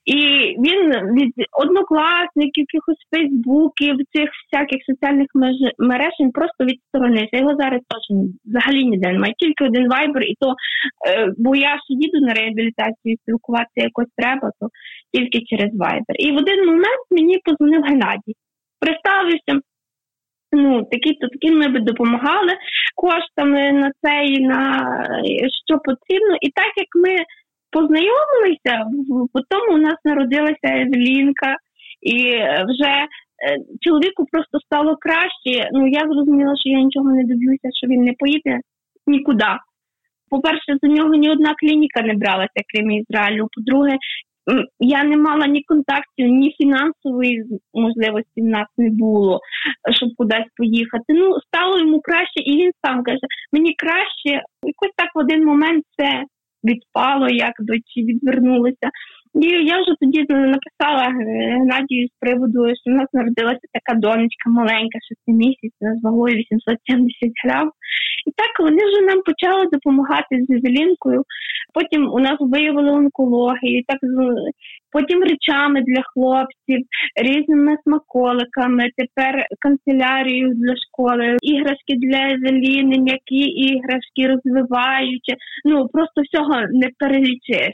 І 0.07 0.17
він 0.65 0.81
від 1.17 1.33
однокласників, 1.63 2.65
якихось 2.67 3.01
фейсбуків, 3.11 3.95
цих 4.13 4.29
всяких 4.45 4.79
соціальних 4.89 5.27
мереж 5.89 6.13
він 6.19 6.31
просто 6.31 6.65
відсторонився. 6.65 7.37
Його 7.37 7.55
зараз 7.61 7.81
теж 7.91 8.03
взагалі 8.45 8.85
ніде 8.85 9.11
немає. 9.11 9.33
Тільки 9.37 9.63
один 9.65 9.89
вайбер, 9.89 10.23
і 10.23 10.35
то, 10.39 10.49
е, 11.09 11.33
бо 11.37 11.55
я 11.55 11.73
ж 11.73 11.81
їду 11.89 12.19
на 12.25 12.33
реабілітацію, 12.33 13.17
спілкуватися 13.21 13.87
якось 13.89 14.11
треба, 14.17 14.51
то 14.59 14.67
тільки 15.13 15.39
через 15.49 15.69
вайбер. 15.75 16.15
І 16.19 16.31
в 16.31 16.35
один 16.35 16.65
момент 16.65 17.03
мені 17.11 17.35
позвонив 17.45 17.81
Геннадій. 17.81 18.35
Представився. 18.79 19.53
Ну, 20.51 20.83
такі 20.91 21.13
то 21.13 21.27
такі 21.27 21.51
ми 21.51 21.67
би 21.67 21.79
допомагали 21.79 22.53
коштами 22.95 23.71
на 23.71 23.91
це 24.01 24.25
і 24.25 24.39
на 24.39 24.61
що 25.65 25.77
потрібно. 25.77 26.35
І 26.41 26.47
так 26.51 26.71
як 26.77 26.87
ми 26.95 27.15
познайомилися, 27.77 28.73
потім 29.33 29.75
у 29.75 29.77
нас 29.77 29.95
народилася 30.05 30.67
Евелінка, 30.83 31.57
і 32.01 32.17
вже 32.69 32.91
е, 32.91 33.07
чоловіку 33.81 34.25
просто 34.31 34.59
стало 34.59 34.97
краще. 35.05 35.69
Ну 35.73 35.87
я 35.87 35.99
зрозуміла, 35.99 36.53
що 36.55 36.69
я 36.69 36.81
нічого 36.81 37.09
не 37.09 37.23
доб'юся, 37.23 37.69
що 37.77 37.87
він 37.87 38.01
не 38.01 38.13
поїде 38.19 38.59
нікуди. 39.07 39.53
По-перше, 40.29 40.77
за 40.81 40.87
нього 40.87 41.15
ні 41.15 41.29
одна 41.29 41.55
клініка 41.59 42.01
не 42.01 42.13
бралася, 42.13 42.61
крім 42.73 42.91
Ізраїлю. 42.91 43.47
По-друге, 43.55 43.97
я 44.79 45.03
не 45.03 45.17
мала 45.17 45.47
ні 45.47 45.63
контактів, 45.63 46.27
ні 46.27 46.55
фінансової 46.57 47.45
можливості 47.73 48.41
в 48.41 48.45
нас 48.45 48.67
не 48.77 48.89
було, 48.89 49.39
щоб 49.91 50.09
кудись 50.17 50.51
поїхати. 50.57 51.05
Ну, 51.09 51.39
стало 51.47 51.79
йому 51.79 52.01
краще, 52.01 52.39
і 52.39 52.57
він 52.57 52.71
сам 52.85 53.03
каже: 53.03 53.25
мені 53.51 53.73
краще, 53.73 54.43
якось 54.63 54.95
так 54.97 55.09
в 55.15 55.19
один 55.19 55.45
момент 55.45 55.83
це 55.97 56.23
відпало, 56.63 57.29
як 57.29 57.53
до 57.59 57.73
чи 57.73 58.01
відвернулося. 58.01 58.87
І 59.41 59.47
я 59.47 59.81
вже 59.81 59.93
тоді 60.01 60.19
написала 60.29 61.03
Геннадію 61.03 62.07
з 62.07 62.11
приводу, 62.19 62.59
що 62.67 62.91
в 62.91 62.93
нас 62.93 63.07
народилася 63.13 63.67
така 63.73 63.99
донечка 63.99 64.49
маленька, 64.49 64.97
6 65.07 65.21
місяців, 65.27 65.87
з 65.99 66.03
вагою 66.03 66.35
870 66.35 67.31
грам. 67.45 67.71
І 68.27 68.31
так 68.31 68.51
вони 68.59 68.81
вже 68.85 69.01
нам 69.01 69.21
почали 69.25 69.63
допомагати 69.71 70.33
з 70.41 70.49
візелінкою. 70.49 71.23
Потім 71.73 72.13
у 72.13 72.19
нас 72.19 72.37
виявили 72.39 72.89
онкологію, 72.91 73.83
так 73.87 73.99
потім 74.97 75.23
речами 75.23 75.81
для 75.81 76.01
хлопців, 76.13 76.79
різними 77.15 77.77
смаколиками, 77.83 78.83
тепер 78.97 79.45
канцелярією 79.59 80.53
для 80.55 80.75
школи, 80.75 81.37
іграшки 81.41 81.93
для 81.97 82.21
Евеліни, 82.33 82.99
м'які 82.99 83.43
іграшки, 83.69 84.27
розвиваючи. 84.27 85.33
Ну 85.65 85.87
просто 85.87 86.21
всього 86.21 86.55
не 86.71 86.89
перелічиш. 86.99 87.73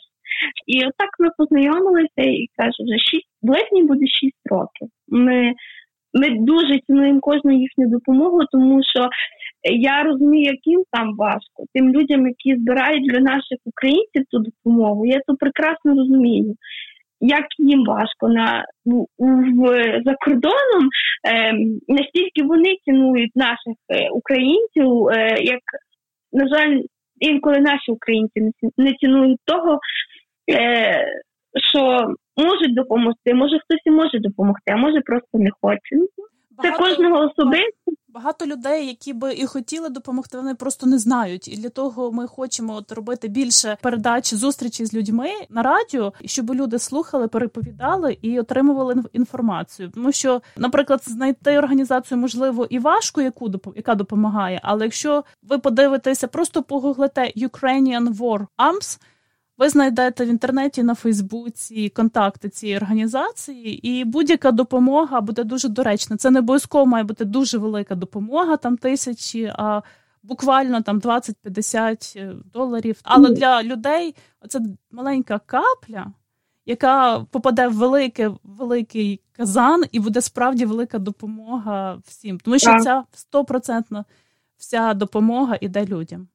І 0.68 0.78
отак 0.80 1.10
ми 1.20 1.30
познайомилися 1.38 2.22
і 2.42 2.48
кажу, 2.58 2.84
вже 2.84 2.98
шість 2.98 3.28
в 3.42 3.88
буде 3.88 4.08
шість 4.08 4.44
років. 4.52 4.88
Ми 5.08 5.54
ми 6.14 6.30
дуже 6.30 6.80
цінуємо 6.88 7.20
кожну 7.20 7.52
їхню 7.52 7.90
допомогу, 7.90 8.40
тому 8.52 8.82
що 8.84 9.10
я 9.64 10.04
розумію, 10.04 10.44
яким 10.44 10.84
там 10.92 11.16
важко. 11.18 11.64
Тим 11.74 11.94
людям, 11.94 12.28
які 12.28 12.62
збирають 12.62 13.08
для 13.12 13.20
наших 13.20 13.58
українців 13.66 14.24
цю 14.32 14.40
допомогу, 14.40 15.06
я 15.06 15.18
це 15.18 15.34
прекрасно 15.40 15.96
розумію. 15.96 16.56
Як 17.26 17.46
їм 17.58 17.86
важко 17.86 18.28
на 18.28 18.66
в, 18.86 19.06
в 19.20 19.68
за 20.06 20.16
кордоном, 20.26 20.90
е, 21.28 21.54
настільки 21.88 22.44
вони 22.44 22.76
цінують 22.86 23.36
наших 23.36 23.76
е, 23.90 24.10
українців, 24.10 25.08
е, 25.08 25.44
як 25.44 25.62
на 26.34 26.48
жаль, 26.48 26.82
інколи 27.20 27.60
наші 27.60 27.92
українці 27.92 28.52
не 28.78 28.94
цінують 28.94 29.40
того, 29.46 29.80
е, 30.52 31.06
що 31.72 31.82
можуть 32.38 32.76
допомогти. 32.76 33.34
Може 33.34 33.60
хтось 33.60 33.82
і 33.86 33.92
може 33.92 34.20
допомогти, 34.20 34.72
а 34.72 34.78
може 34.78 35.02
просто 35.02 35.38
не 35.38 35.50
хоче. 35.62 35.96
Це 36.62 36.72
кожного 36.72 37.20
особисто. 37.20 37.92
Багато 38.14 38.46
людей, 38.46 38.88
які 38.88 39.14
би 39.14 39.34
і 39.34 39.46
хотіли 39.46 39.90
допомогти, 39.90 40.38
вони 40.38 40.56
просто 40.56 40.86
не 40.88 41.00
знають. 41.00 41.48
І 41.48 41.58
для 41.58 41.70
того 41.70 42.12
ми 42.12 42.28
хочемо 42.28 42.74
от 42.76 42.92
робити 42.92 43.28
більше 43.28 43.78
передач 43.82 44.34
зустрічі 44.34 44.86
з 44.86 44.94
людьми 44.94 45.30
на 45.50 45.64
радіо, 45.64 46.14
щоб 46.26 46.54
люди 46.54 46.80
слухали, 46.80 47.28
переповідали 47.28 48.18
і 48.22 48.40
отримували 48.40 49.04
інформацію. 49.14 49.90
Тому 49.90 50.12
що, 50.12 50.42
наприклад, 50.58 51.02
знайти 51.06 51.58
організацію 51.58 52.18
можливо 52.18 52.68
і 52.70 52.80
важко, 52.80 53.22
яку 53.22 53.52
яка 53.76 53.96
допомагає. 53.96 54.60
Але 54.64 54.84
якщо 54.86 55.24
ви 55.44 55.58
подивитеся, 55.58 56.28
просто 56.28 56.64
погуглите 56.64 57.34
Ukrainian 57.38 58.18
War 58.18 58.48
Arms, 58.58 59.00
ви 59.58 59.70
знайдете 59.70 60.26
в 60.26 60.28
інтернеті 60.28 60.84
на 60.84 60.96
Фейсбуці 60.96 61.90
контакти 61.90 62.50
цієї 62.50 62.78
організації, 62.78 63.88
і 63.90 64.06
будь-яка 64.06 64.52
допомога 64.52 65.22
буде 65.22 65.44
дуже 65.44 65.70
доречна. 65.70 66.18
Це 66.18 66.32
не 66.32 66.40
обов'язково 66.40 66.86
має 66.86 67.04
бути 67.04 67.26
дуже 67.26 67.58
велика 67.58 67.96
допомога, 67.96 68.58
там 68.58 68.78
тисячі, 68.78 69.54
а 69.56 69.82
буквально 70.24 70.82
там 70.82 71.00
20-50 71.00 72.20
е, 72.20 72.36
доларів. 72.54 73.00
Але 73.04 73.30
для 73.30 73.64
людей 73.64 74.16
це 74.50 74.62
маленька 74.92 75.40
капля, 75.46 76.12
яка 76.66 77.20
попаде 77.20 77.68
в 77.68 77.74
великий, 77.74 78.30
великий 78.44 79.22
казан, 79.32 79.84
і 79.92 80.00
буде 80.00 80.22
справді 80.22 80.66
велика 80.66 81.00
допомога 81.00 81.98
всім. 82.06 82.40
Тому 82.40 82.60
що 82.60 82.80
ця 82.80 83.04
стопроцентна 83.14 84.06
вся 84.58 84.94
допомога 84.94 85.58
іде 85.62 85.86
людям. 85.86 86.28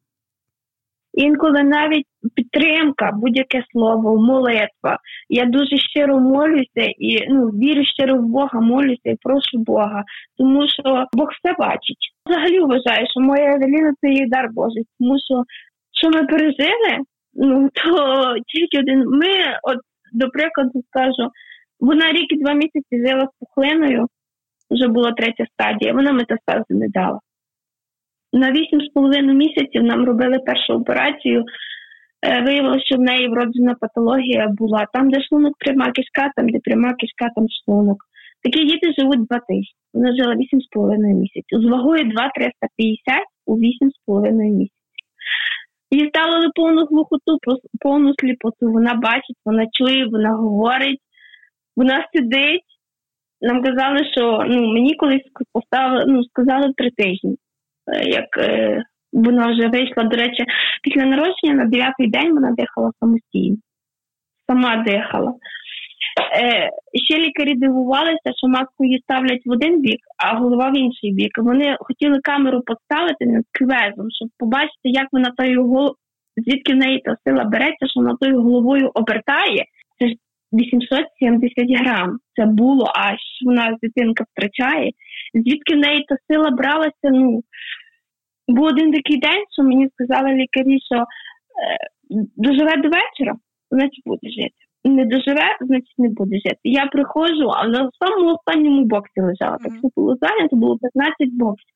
Інколи 1.19 1.63
навіть 1.63 2.07
підтримка, 2.35 3.11
будь-яке 3.15 3.65
слово, 3.73 4.17
молитва. 4.17 4.99
Я 5.29 5.45
дуже 5.45 5.77
щиро 5.77 6.21
молюся 6.21 6.85
і 6.99 7.27
ну 7.29 7.47
вірю 7.47 7.85
щиро 7.85 8.19
в 8.19 8.23
Бога, 8.23 8.61
молюся 8.61 9.11
і 9.11 9.17
прошу 9.23 9.59
Бога, 9.59 10.05
тому 10.37 10.69
що 10.69 11.07
Бог 11.13 11.29
все 11.29 11.55
бачить. 11.59 12.13
Взагалі 12.27 12.61
вважаю, 12.61 13.07
що 13.11 13.21
моя 13.21 13.55
Евеліна 13.55 13.93
це 14.01 14.09
її 14.09 14.27
дар 14.27 14.49
Божий, 14.53 14.85
тому 14.99 15.17
що 15.27 15.43
що 15.93 16.11
ми 16.11 16.27
пережили, 16.27 16.93
ну 17.35 17.69
то 17.75 18.35
тільки 18.47 18.79
один. 18.79 18.99
Ми, 18.99 19.31
от 19.63 19.79
до 20.13 20.29
прикладу, 20.29 20.83
скажу, 20.89 21.31
вона 21.81 22.13
рік 22.13 22.33
і 22.33 22.43
два 22.43 22.53
місяці 22.53 23.07
жила 23.07 23.27
з 23.27 23.39
пухлиною, 23.41 24.07
вже 24.71 24.89
була 24.89 25.13
третя 25.13 25.45
стадія. 25.53 25.93
Вона 25.93 26.13
метастази 26.13 26.65
не 26.75 26.89
дала. 26.89 27.19
На 28.33 28.53
8,5 28.53 29.33
місяців 29.33 29.83
нам 29.83 30.05
робили 30.05 30.39
першу 30.39 30.73
операцію. 30.73 31.45
Е, 32.27 32.43
виявилося, 32.43 32.85
що 32.85 32.97
в 32.97 33.01
неї 33.01 33.29
вроджена 33.29 33.75
патологія 33.81 34.49
була 34.49 34.87
там, 34.93 35.11
де 35.11 35.23
шлунок 35.23 35.55
пряма 35.59 35.93
кишка, 35.93 36.33
там, 36.37 36.49
де 36.49 36.59
пряма 36.59 36.95
кишка, 36.95 37.29
там 37.37 37.47
шлунок. 37.49 38.05
Такі 38.43 38.65
діти 38.65 38.93
живуть 38.99 39.27
два 39.27 39.39
тижні. 39.39 39.75
Вона 39.95 40.17
жила 40.17 40.35
8,5 40.35 40.99
місяців. 40.99 41.61
З 41.63 41.65
вагою 41.65 42.05
2,350 42.05 43.23
у 43.47 43.57
8,5 43.57 44.33
місяців. 44.33 44.75
Їй 45.91 46.09
ставили 46.09 46.51
повну 46.55 46.85
глухоту, 46.85 47.39
повну 47.81 48.15
сліпоту. 48.19 48.73
Вона 48.73 48.95
бачить, 48.95 49.37
вона 49.45 49.67
чує, 49.73 50.07
вона 50.07 50.31
говорить, 50.31 51.01
вона 51.77 52.07
сидить. 52.15 52.63
Нам 53.41 53.63
казали, 53.63 53.99
що 54.13 54.45
ну, 54.49 54.73
мені 54.73 54.95
колись 54.95 55.23
поставили, 55.53 56.05
ну, 56.07 56.25
сказали 56.25 56.73
три 56.77 56.91
тижні. 56.91 57.37
Е, 57.95 58.09
як 58.09 58.39
е, 58.39 58.83
вона 59.13 59.53
вже 59.53 59.69
вийшла, 59.69 60.05
до 60.05 60.17
речі, 60.17 60.45
після 60.83 61.05
народження 61.05 61.55
на 61.55 61.65
дев'ятий 61.65 62.07
день 62.07 62.35
вона 62.35 62.51
дихала 62.51 62.91
самостійно, 63.01 63.57
сама 64.47 64.77
дихала. 64.77 65.35
Е, 66.37 66.71
Ще 67.05 67.19
лікарі 67.19 67.55
дивувалися, 67.55 68.33
що 68.37 68.49
маску 68.49 68.85
її 68.85 69.01
ставлять 69.03 69.43
в 69.47 69.51
один 69.51 69.81
бік, 69.81 70.01
а 70.17 70.39
голова 70.39 70.71
в 70.71 70.77
інший 70.77 71.13
бік. 71.13 71.39
Вони 71.39 71.77
хотіли 71.81 72.21
камеру 72.21 72.63
поставити 72.67 73.27
над 73.27 73.45
квезом, 73.53 74.07
щоб 74.11 74.29
побачити, 74.39 74.85
як 74.85 75.07
вона 75.13 75.33
тою 75.37 75.63
головою, 75.63 75.95
звідки 76.37 76.73
в 76.73 76.77
неї 76.77 77.03
та 77.05 77.17
сила 77.25 77.45
береться, 77.45 77.87
що 77.87 78.01
вона 78.01 78.17
тою 78.21 78.43
головою 78.43 78.91
обертає. 78.95 79.65
Це 79.99 80.09
ж 80.09 80.15
870 80.53 81.81
грам. 81.81 82.19
Це 82.37 82.47
було 82.47 82.93
аж 82.95 83.19
вона 83.45 83.77
дитинка 83.83 84.25
втрачає. 84.33 84.93
Звідки 85.35 85.75
в 85.75 85.79
неї 85.79 86.05
та 86.09 86.17
сила 86.31 86.51
бралася? 86.51 86.93
Ну 87.05 87.43
був 88.49 88.65
один 88.65 88.93
такий 88.93 89.19
день, 89.19 89.45
що 89.53 89.63
мені 89.63 89.89
сказали 89.95 90.29
лікарі, 90.35 90.79
що 90.81 90.97
е, 90.97 91.07
доживе 92.37 92.77
до 92.77 92.89
вечора, 92.89 93.37
значить 93.71 94.03
буде 94.07 94.31
жити. 94.31 94.61
Не 94.85 95.05
доживе, 95.05 95.57
значить 95.61 95.99
не 95.99 96.09
буде 96.09 96.37
жити. 96.37 96.61
Я 96.65 96.87
приходжу, 96.87 97.51
а 97.57 97.69
на 97.69 97.91
самому 97.99 98.35
останньому 98.35 98.85
боксі 98.85 99.21
лежала. 99.21 99.57
Mm-hmm. 99.57 99.65
Так 99.65 99.73
що 99.79 99.89
було 99.97 100.17
зайнято, 100.21 100.57
було 100.57 100.79
15 100.79 101.29
боксів. 101.33 101.75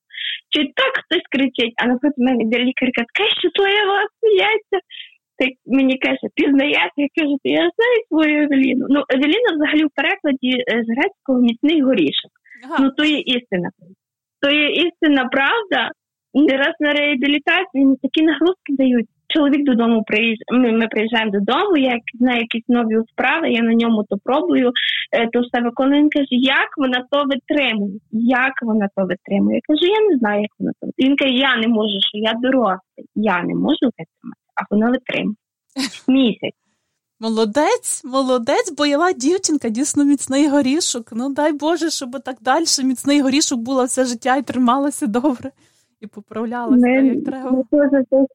Чи 0.52 0.60
так 0.78 0.92
хтось 1.04 1.26
кричить, 1.30 1.74
а 1.76 1.86
напроти 1.86 2.14
мене 2.18 2.42
йде 2.42 2.58
лікарка, 2.58 3.02
така 3.10 3.24
щаслива, 3.40 3.98
сміється. 4.18 4.78
Так 5.38 5.50
мені 5.66 5.98
каже, 5.98 6.26
пізнається, 6.34 6.98
я 7.08 7.08
кажу, 7.16 7.38
я 7.44 7.70
знаю 7.76 7.98
свою 8.08 8.42
Евеліну. 8.44 8.86
Ну, 8.90 9.02
Евеліна 9.14 9.50
взагалі 9.54 9.84
в 9.84 9.94
перекладі 9.98 10.52
е, 10.52 10.84
з 10.84 10.88
грецького 10.96 11.38
міцний 11.40 11.80
горішок. 11.82 12.32
Ага. 12.64 12.76
Ну, 12.80 12.90
то 12.90 13.04
є 13.04 13.18
істина. 13.18 13.68
То 14.40 14.50
є 14.50 14.68
істина 14.70 15.28
правда, 15.32 15.90
раз 16.34 16.74
на 16.80 16.92
реабілітації 16.92 17.96
такі 18.02 18.22
нагрузки 18.22 18.72
дають. 18.78 19.06
Чоловік 19.28 19.64
додому 19.64 20.02
приїжджає, 20.02 20.60
ми, 20.60 20.72
ми 20.72 20.86
приїжджаємо 20.88 21.30
додому, 21.30 21.76
я 21.76 21.98
знаю 22.14 22.40
якісь 22.40 22.68
нові 22.68 22.96
справи, 23.12 23.50
я 23.50 23.62
на 23.62 23.74
ньому 23.74 24.04
то 24.08 24.16
пробую, 24.24 24.72
е, 25.12 25.28
то 25.32 25.40
все 25.40 25.62
виконую. 25.62 26.02
Він 26.02 26.10
каже, 26.10 26.26
як 26.30 26.68
вона 26.76 27.06
то 27.10 27.24
витримує? 27.24 27.98
Як 28.12 28.52
вона 28.62 28.88
то 28.96 29.02
витримує? 29.06 29.56
Я 29.56 29.60
кажу, 29.68 29.92
я 29.92 30.08
не 30.08 30.18
знаю, 30.18 30.42
як 30.42 30.50
вона 30.58 30.72
то 30.80 30.86
Він 30.98 31.16
каже, 31.16 31.34
я 31.34 31.56
не 31.56 31.68
можу, 31.68 31.98
що 32.00 32.18
я 32.18 32.32
дорослий, 32.42 33.06
я 33.14 33.42
не 33.42 33.54
можу 33.54 33.84
витримати, 33.84 34.42
а 34.54 34.74
вона 34.74 34.90
витримує. 34.90 35.36
Місяць. 36.08 36.58
Молодець, 37.20 38.04
молодець, 38.04 38.74
бойова 38.78 39.12
дівчинка, 39.12 39.68
дійсно 39.68 40.04
міцний 40.04 40.48
горішок. 40.48 41.08
Ну 41.12 41.34
дай 41.34 41.52
Боже, 41.52 41.90
щоб 41.90 42.10
так 42.24 42.36
далі 42.40 42.64
міцний 42.84 43.20
горішок 43.20 43.60
була 43.60 43.84
все 43.84 44.04
життя 44.04 44.36
і 44.36 44.42
трималася 44.42 45.06
добре 45.06 45.50
і 46.02 46.06
поправлялася 46.06 46.86
ми, 46.86 47.06
як 47.06 47.24
треба. 47.24 47.50
Ми 47.50 47.64
теж 47.70 48.26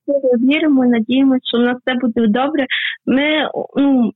віримо, 0.41 0.85
надіємося, 0.85 1.41
що 1.43 1.57
в 1.57 1.61
нас 1.61 1.77
все 1.85 1.95
буде 1.99 2.27
добре. 2.27 2.65
Ми 3.05 3.49
ну, 3.75 4.13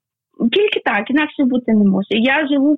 тільки 0.52 0.80
так, 0.86 1.10
інакше 1.10 1.44
бути 1.44 1.74
не 1.74 1.86
може. 1.86 2.08
Я 2.10 2.48
живу 2.48 2.78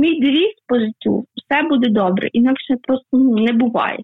мій 0.00 0.20
девіз 0.20 0.54
по 0.66 0.78
життю, 0.78 1.24
все 1.36 1.62
буде 1.62 1.88
добре, 1.88 2.28
інакше 2.32 2.76
просто 2.82 3.06
ну, 3.12 3.34
не 3.36 3.52
буває. 3.52 3.98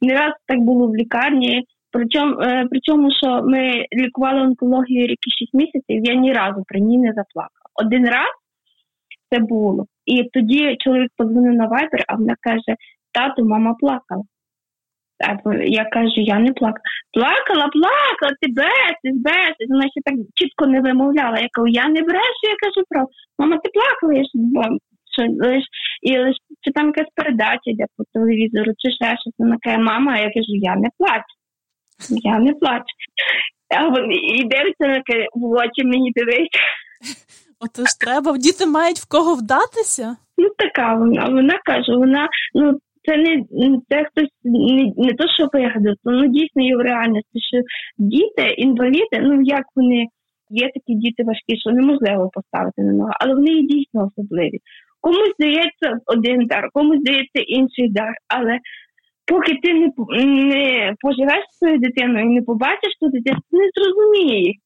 Не 0.00 0.14
раз 0.14 0.32
так 0.46 0.60
було 0.60 0.86
в 0.88 0.96
лікарні. 0.96 1.64
Причому, 1.92 2.40
е, 2.40 2.66
причому, 2.70 3.10
що 3.12 3.42
ми 3.42 3.84
лікували 3.92 4.40
онкологію 4.40 5.06
ріки 5.06 5.30
6 5.38 5.54
місяців, 5.54 6.04
я 6.04 6.14
ні 6.14 6.32
разу 6.32 6.64
при 6.66 6.80
ній 6.80 6.98
не 6.98 7.12
заплакала. 7.12 7.68
Один 7.84 8.04
раз 8.04 8.30
це 9.30 9.40
було. 9.40 9.86
І 10.06 10.24
тоді 10.32 10.76
чоловік 10.80 11.10
подзвонив 11.16 11.54
на 11.54 11.66
вайбер, 11.66 12.04
а 12.08 12.16
вона 12.16 12.34
каже: 12.40 12.76
тату, 13.12 13.44
мама 13.44 13.74
плакала. 13.74 14.22
Я 15.66 15.84
кажу, 15.84 16.20
я 16.20 16.38
не 16.38 16.52
плакала. 16.52 16.82
Плакала, 17.12 17.68
плакала, 17.68 18.36
ти 18.40 18.52
бесиш, 18.52 19.14
бесиш. 19.26 19.66
Вона 19.68 19.82
ще 19.82 20.00
так 20.04 20.14
чітко 20.34 20.66
не 20.66 20.80
вимовляла. 20.80 21.38
Я 21.38 21.48
кажу, 21.52 21.66
я 21.66 21.88
не 21.88 22.02
брешу, 22.02 22.42
я 22.42 22.56
кажу, 22.62 22.86
про 22.88 23.06
мама, 23.38 23.58
ти 23.58 23.70
плакала, 23.74 24.12
я 24.14 24.24
ж 24.24 24.30
що 25.12 25.22
лиш 25.46 25.64
і 26.02 26.18
лиш 26.18 26.36
чи 26.60 26.72
там 26.72 26.86
якась 26.86 27.12
передача 27.14 27.70
йде 27.70 27.84
по 27.96 28.04
телевізору, 28.14 28.72
чи 28.78 28.90
ще 28.90 29.16
щось. 29.20 29.34
Вона 29.38 29.56
каже, 29.62 29.78
мама, 29.78 30.18
я 30.18 30.24
кажу, 30.24 30.54
я 30.72 30.76
не 30.76 30.88
плачу. 30.98 31.34
Я 32.08 32.38
не 32.38 32.52
плачу. 32.52 32.94
А 33.76 34.00
і 34.10 34.44
дивиться 34.44 34.86
на 34.86 35.02
в 35.34 35.50
очі 35.50 35.84
мені 35.84 36.12
дивиться. 36.14 36.60
Ото 37.60 37.86
ж 37.86 38.00
треба, 38.00 38.38
діти 38.38 38.66
мають 38.66 38.98
в 38.98 39.08
кого 39.08 39.34
вдатися. 39.34 40.16
Ну 40.38 40.48
така 40.58 40.94
вона. 40.94 41.24
Вона 41.24 41.58
каже, 41.64 41.96
вона 41.96 42.28
ну 42.54 42.80
це 43.10 43.16
не 43.16 43.44
це 43.88 44.04
хтось 44.04 44.30
не, 44.44 44.92
не 44.96 45.12
то, 45.12 45.28
що 45.28 45.48
вигадав, 45.52 45.94
ну 46.04 46.26
дійсно 46.26 46.62
є 46.62 46.76
в 46.76 46.80
реальності, 46.80 47.38
що 47.50 47.58
діти, 47.98 48.46
інваліди, 48.56 49.16
ну 49.20 49.42
як 49.42 49.64
вони 49.76 50.06
є 50.50 50.66
такі 50.74 50.94
діти 50.94 51.22
важкі, 51.24 51.60
що 51.60 51.70
неможливо 51.70 52.30
поставити 52.32 52.82
на 52.82 52.92
ногу, 52.92 53.10
але 53.20 53.34
вони 53.34 53.50
є 53.52 53.62
дійсно 53.62 54.06
особливі. 54.06 54.58
Комусь 55.00 55.34
здається 55.38 55.98
один 56.06 56.46
дар, 56.46 56.68
комусь 56.72 57.00
здається 57.00 57.40
інший 57.46 57.88
дар, 57.88 58.14
але 58.28 58.58
поки 59.26 59.52
ти 59.62 59.74
не 59.74 59.86
не 60.52 60.94
поживеш 61.00 61.44
з 61.50 61.58
своєю 61.58 61.80
дитиною 61.80 62.24
і 62.24 62.34
не 62.34 62.42
побачиш 62.42 62.92
ту 63.00 63.08
дитину, 63.08 63.38
ти 63.50 63.56
не 63.56 63.68
зрозумієш. 63.74 64.56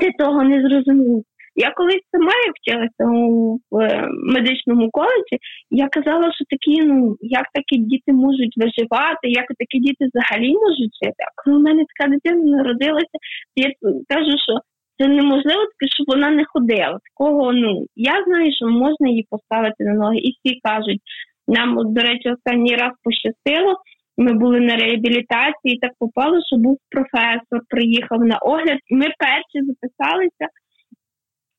Ти 0.00 0.10
того 0.18 0.42
не 0.42 0.68
зрозумієш. 0.68 1.24
Я 1.56 1.70
колись 1.70 2.08
сама 2.12 2.32
вчилася 2.54 3.04
у 3.20 3.58
е, 3.80 4.08
медичному 4.34 4.90
коледжі, 4.90 5.36
я 5.70 5.88
казала, 5.88 6.32
що 6.32 6.44
такі, 6.50 6.86
ну 6.86 7.16
як 7.20 7.46
такі 7.54 7.76
діти 7.78 8.12
можуть 8.12 8.54
виживати, 8.56 9.24
як 9.28 9.46
такі 9.58 9.78
діти 9.78 10.08
взагалі 10.12 10.52
можуть 10.52 10.94
жити. 11.02 11.20
А 11.28 11.42
коли 11.42 11.56
в 11.56 11.60
мене 11.60 11.84
така 11.90 12.10
дитина 12.10 12.56
народилася, 12.56 13.16
я 13.56 13.72
кажу, 14.08 14.30
що 14.44 14.52
це 14.98 15.08
неможливо, 15.08 15.62
щоб 15.94 16.06
вона 16.08 16.30
не 16.30 16.44
ходила. 16.44 16.98
Такого 17.08 17.52
ну 17.52 17.86
я 17.96 18.24
знаю, 18.26 18.52
що 18.52 18.66
можна 18.68 19.08
її 19.08 19.26
поставити 19.30 19.84
на 19.84 19.94
ноги, 19.94 20.18
і 20.18 20.30
всі 20.30 20.60
кажуть. 20.64 21.00
Нам, 21.48 21.94
до 21.94 22.00
речі, 22.00 22.30
останній 22.30 22.76
раз 22.76 22.92
пощастило. 23.02 23.74
Ми 24.16 24.32
були 24.32 24.60
на 24.60 24.76
реабілітації, 24.76 25.78
так 25.80 25.92
попало, 25.98 26.40
що 26.46 26.56
був 26.56 26.78
професор, 26.90 27.60
приїхав 27.68 28.20
на 28.20 28.38
огляд. 28.38 28.78
Ми 28.90 29.06
перші 29.18 29.66
записалися. 29.66 30.46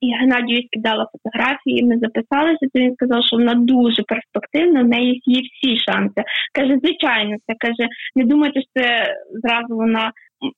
І 0.05 0.13
Геннадію 0.19 0.61
скидала 0.67 1.07
фотографії, 1.13 1.83
ми 1.83 1.99
записалися, 1.99 2.65
то 2.73 2.79
він 2.79 2.93
сказав, 2.93 3.25
що 3.25 3.37
вона 3.37 3.53
дуже 3.53 4.03
перспективна, 4.03 4.81
в 4.81 4.87
неї 4.87 5.21
є 5.25 5.41
всі 5.41 5.77
шанси. 5.77 6.21
Каже, 6.53 6.73
звичайно, 6.83 7.35
це 7.45 7.53
каже, 7.59 7.89
не 8.15 8.23
думайте, 8.23 8.61
що 8.61 8.69
це 8.75 9.15
зразу 9.43 9.75
вона 9.75 10.11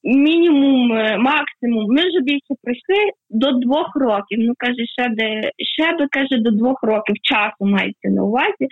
мінімум, 0.04 0.92
е, 0.92 1.18
максимум. 1.18 1.86
Ми 1.96 2.02
вже 2.10 2.20
більше 2.22 2.54
пройшли 2.64 3.02
до 3.30 3.52
двох 3.52 3.96
років. 3.96 4.40
Ну 4.42 4.54
каже, 4.58 4.86
ще 4.86 5.10
де 5.10 5.52
ще 5.76 5.98
би 5.98 6.08
каже 6.12 6.38
до 6.38 6.52
двох 6.52 6.84
років 6.84 7.16
часу 7.22 7.62
мається 7.62 8.10
на 8.10 8.24
увазі. 8.24 8.66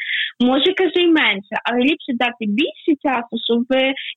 Може, 0.44 0.74
каже, 0.74 1.00
і 1.02 1.08
менше, 1.08 1.56
але 1.66 1.80
ліпше 1.80 2.12
дати 2.14 2.44
більше 2.60 2.92
часу, 3.06 3.34
щоб 3.48 3.64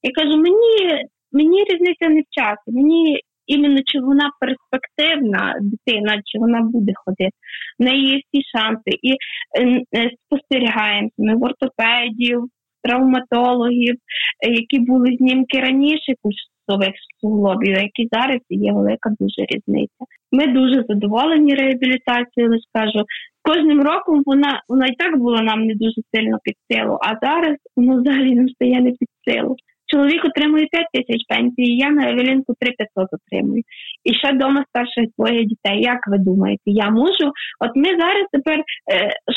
я 0.03 0.11
кажу, 0.15 0.37
мені 0.37 1.03
мені 1.33 1.65
різниця 1.65 2.09
не 2.09 2.21
в 2.21 2.29
часі. 2.31 2.69
Мені 2.79 3.21
іменно 3.49 3.81
чи 3.87 4.01
вона 4.01 4.31
перспективна 4.41 5.55
дитина, 5.61 6.23
чи 6.25 6.39
вона 6.39 6.61
буде 6.61 6.93
ходити. 7.05 7.37
В 7.79 7.83
неї 7.83 8.09
є 8.09 8.17
всі 8.17 8.43
шанси. 8.55 8.91
І 9.03 9.13
е, 9.13 9.83
е, 9.99 10.11
спостерігаємо 10.27 11.09
ми 11.19 11.37
в 11.37 11.43
ортопедів, 11.43 12.45
травматологів, 12.83 13.95
е, 13.95 14.51
які 14.51 14.79
були 14.79 15.17
знімки 15.21 15.61
раніше 15.61 16.15
курсових 16.23 16.95
суглобів, 17.21 17.77
які 17.77 18.09
зараз 18.13 18.41
є 18.49 18.73
велика 18.73 19.11
дуже 19.21 19.47
різниця. 19.51 20.03
Ми 20.33 20.47
дуже 20.47 20.85
задоволені 20.89 21.55
реабілітацією, 21.55 22.51
але 22.51 22.59
скажу. 22.69 23.05
Кожним 23.43 23.83
роком 23.83 24.23
вона 24.27 24.63
вона 24.69 24.87
і 24.87 24.95
так 24.95 25.19
була 25.19 25.43
нам 25.43 25.67
не 25.67 25.75
дуже 25.75 26.01
сильно 26.15 26.39
під 26.43 26.55
силу, 26.71 26.99
а 27.03 27.27
зараз 27.27 27.57
воно 27.77 28.03
взагалі 28.03 28.35
нам 28.35 28.49
стає 28.49 28.81
не 28.81 28.91
під 28.91 29.09
силу. 29.29 29.57
Чоловік 29.91 30.25
отримує 30.25 30.67
5 30.67 30.87
тисяч 30.93 31.23
пенсії, 31.29 31.77
я 31.77 31.91
на 31.91 32.11
Евелінку 32.11 32.55
3500 32.61 33.09
отримую. 33.13 33.63
І 34.05 34.15
ще 34.15 34.33
вдома 34.33 34.65
старших 34.69 35.05
двоє 35.19 35.45
дітей. 35.45 35.83
Як 35.83 36.01
ви 36.09 36.19
думаєте, 36.19 36.63
я 36.67 36.91
можу? 36.91 37.27
От 37.61 37.73
ми 37.77 37.85
зараз 37.85 38.27
тепер 38.33 38.59
е, 38.59 38.65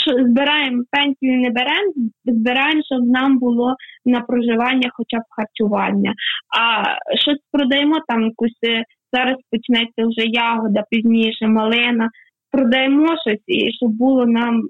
що 0.01 0.11
збираємо 0.11 0.83
пенсію, 0.91 1.41
не 1.41 1.49
беремо, 1.49 1.93
збираємо, 2.25 2.81
щоб 2.85 3.07
нам 3.07 3.39
було 3.39 3.75
на 4.05 4.21
проживання, 4.21 4.89
хоча 4.93 5.17
б 5.17 5.23
харчування. 5.29 6.13
А 6.59 6.83
щось 7.15 7.39
продаємо 7.51 7.97
там 8.07 8.23
якусь 8.23 8.59
е, 8.63 8.83
зараз 9.13 9.35
почнеться 9.51 10.01
вже 10.07 10.27
ягода, 10.27 10.83
пізніше 10.89 11.47
малина. 11.47 12.09
Продаємо 12.51 13.07
щось 13.07 13.43
і 13.47 13.71
щоб 13.73 13.91
було 13.91 14.25
нам 14.25 14.61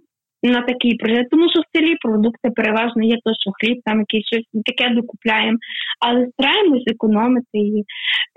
на 0.43 0.62
такий 0.62 0.95
проєкт, 0.95 1.30
тому 1.32 1.49
що 1.49 1.60
в 1.62 1.77
селі 1.77 1.95
продукти 2.01 2.49
переважно 2.56 3.04
є 3.04 3.15
то, 3.23 3.32
що 3.39 3.51
хліб, 3.51 3.82
там 3.86 3.99
якийсь 3.99 4.25
щось 4.25 4.63
таке 4.65 4.89
докупляємо, 4.95 5.58
але 5.99 6.27
стараємось 6.27 6.84
економити. 6.88 7.47
І, 7.54 7.84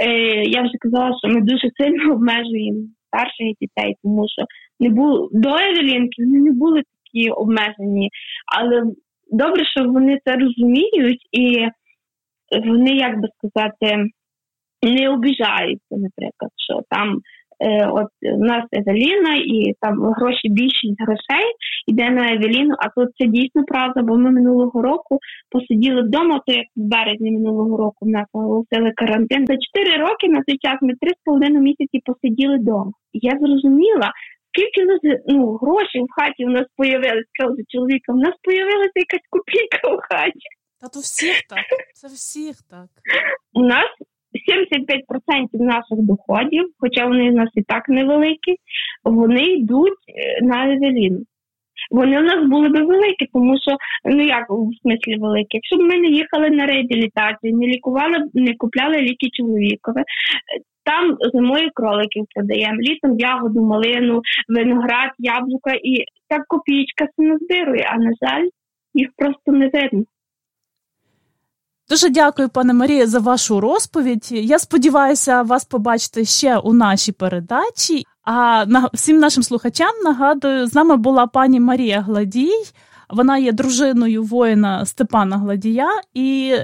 е, 0.04 0.10
Я 0.44 0.62
вже 0.62 0.72
казала, 0.80 1.18
що 1.18 1.34
ми 1.34 1.40
дуже 1.40 1.70
сильно 1.80 2.12
обмежуємо 2.14 2.80
старших 3.06 3.46
дітей, 3.60 3.96
тому 4.02 4.26
що 4.28 4.44
не 4.80 4.88
було 4.88 5.28
до 5.32 5.48
Евелінки 5.48 6.24
вони 6.24 6.38
не 6.38 6.52
були 6.52 6.82
такі 6.82 7.30
обмежені, 7.30 8.10
але 8.56 8.82
добре, 9.30 9.64
що 9.64 9.84
вони 9.84 10.18
це 10.24 10.32
розуміють 10.32 11.28
і 11.32 11.68
вони, 12.64 12.90
як 12.90 13.20
би 13.20 13.28
сказати, 13.38 14.10
не 14.82 15.08
обіжаються, 15.08 15.96
наприклад, 15.96 16.50
що 16.56 16.80
там 16.90 17.20
от 17.92 18.08
у 18.22 18.44
нас 18.44 18.64
Евеліна, 18.72 19.34
і 19.36 19.74
там 19.80 20.02
гроші 20.02 20.48
більшість 20.48 21.00
грошей 21.00 21.46
йде 21.86 22.10
на 22.10 22.32
Евеліну. 22.32 22.74
А 22.78 22.88
тут 22.88 23.08
це 23.18 23.26
дійсно 23.26 23.64
правда, 23.64 24.02
бо 24.02 24.16
ми 24.16 24.30
минулого 24.30 24.82
року 24.82 25.18
посиділи 25.50 26.02
вдома, 26.02 26.40
то 26.46 26.52
як 26.52 26.66
в 26.76 26.80
березні 26.80 27.30
минулого 27.30 27.76
року 27.76 27.96
в 28.00 28.08
нас 28.08 28.26
оголосили 28.32 28.92
карантин. 28.96 29.46
За 29.46 29.56
чотири 29.56 29.96
роки 29.96 30.28
на 30.28 30.42
цей 30.42 30.58
час 30.58 30.78
ми 30.82 30.92
три 31.00 31.10
з 31.10 31.24
половиною 31.24 31.62
місяці 31.62 32.02
посиділи 32.04 32.56
вдома. 32.58 32.92
І 33.12 33.18
я 33.22 33.38
зрозуміла. 33.40 34.12
Скільки 34.56 34.84
нас 34.84 35.00
ну, 35.26 35.56
грошей 35.56 36.02
в 36.02 36.06
хаті 36.10 36.44
у 36.44 36.48
нас 36.48 36.66
появилися, 36.76 37.28
сказав 37.34 37.56
чоловіка, 37.68 38.12
у 38.12 38.16
нас 38.16 38.34
появилася 38.42 38.92
якась 38.94 39.26
копійка 39.30 39.88
в 39.88 39.98
хаті. 40.08 40.46
Та 40.80 40.88
то 40.88 41.00
всіх 41.00 41.42
так. 41.48 41.64
Це 41.94 42.06
всіх 42.08 42.56
так. 42.70 42.88
У 43.52 43.62
нас 43.62 43.90
75% 44.48 45.48
наших 45.52 45.98
доходів, 45.98 46.64
хоча 46.78 47.06
вони 47.06 47.30
в 47.30 47.34
нас 47.34 47.48
і 47.54 47.62
так 47.62 47.88
невеликі, 47.88 48.56
вони 49.04 49.42
йдуть 49.42 49.98
е, 50.08 50.44
на 50.44 50.72
Евеліну. 50.72 51.20
Вони 51.90 52.18
у 52.18 52.22
нас 52.22 52.48
були 52.48 52.68
би 52.68 52.84
великі, 52.84 53.26
тому 53.32 53.56
що 53.58 53.76
ну 54.04 54.22
як 54.24 54.46
в 54.50 54.70
смислі 54.82 55.16
великі, 55.18 55.48
якщо 55.50 55.76
б 55.76 55.80
ми 55.80 55.96
не 56.00 56.08
їхали 56.08 56.50
на 56.50 56.66
реабілітацію, 56.66 57.56
не 57.56 57.66
лікували, 57.66 58.18
не 58.34 58.54
купляли 58.54 58.96
ліки 58.96 59.28
чоловікові, 59.32 60.02
там 60.84 61.16
зимою 61.32 61.70
кроликів 61.74 62.24
продаємо, 62.34 62.80
літом 62.80 63.18
ягоду, 63.18 63.60
малину, 63.60 64.22
виноград, 64.48 65.10
яблука 65.18 65.72
і 65.72 66.04
так 66.28 66.42
копійка 66.48 67.06
се 67.16 67.22
назбирує, 67.22 67.90
а 67.92 67.96
на 67.98 68.10
жаль, 68.22 68.48
їх 68.94 69.08
просто 69.16 69.52
не 69.52 69.68
видно. 69.68 70.04
Дуже 71.94 72.10
дякую, 72.10 72.48
пане 72.48 72.72
Марія, 72.72 73.06
за 73.06 73.18
вашу 73.18 73.60
розповідь. 73.60 74.28
Я 74.30 74.58
сподіваюся 74.58 75.42
вас 75.42 75.64
побачити 75.64 76.24
ще 76.24 76.58
у 76.58 76.72
нашій 76.72 77.12
передачі. 77.12 78.06
А 78.24 78.64
всім 78.92 79.18
нашим 79.18 79.42
слухачам 79.42 79.90
нагадую, 80.04 80.66
з 80.66 80.74
нами 80.74 80.96
була 80.96 81.26
пані 81.26 81.60
Марія 81.60 82.00
Гладій. 82.00 82.64
Вона 83.10 83.38
є 83.38 83.52
дружиною 83.52 84.22
воїна 84.22 84.86
Степана 84.86 85.38
Гладія, 85.38 85.88
і 86.14 86.56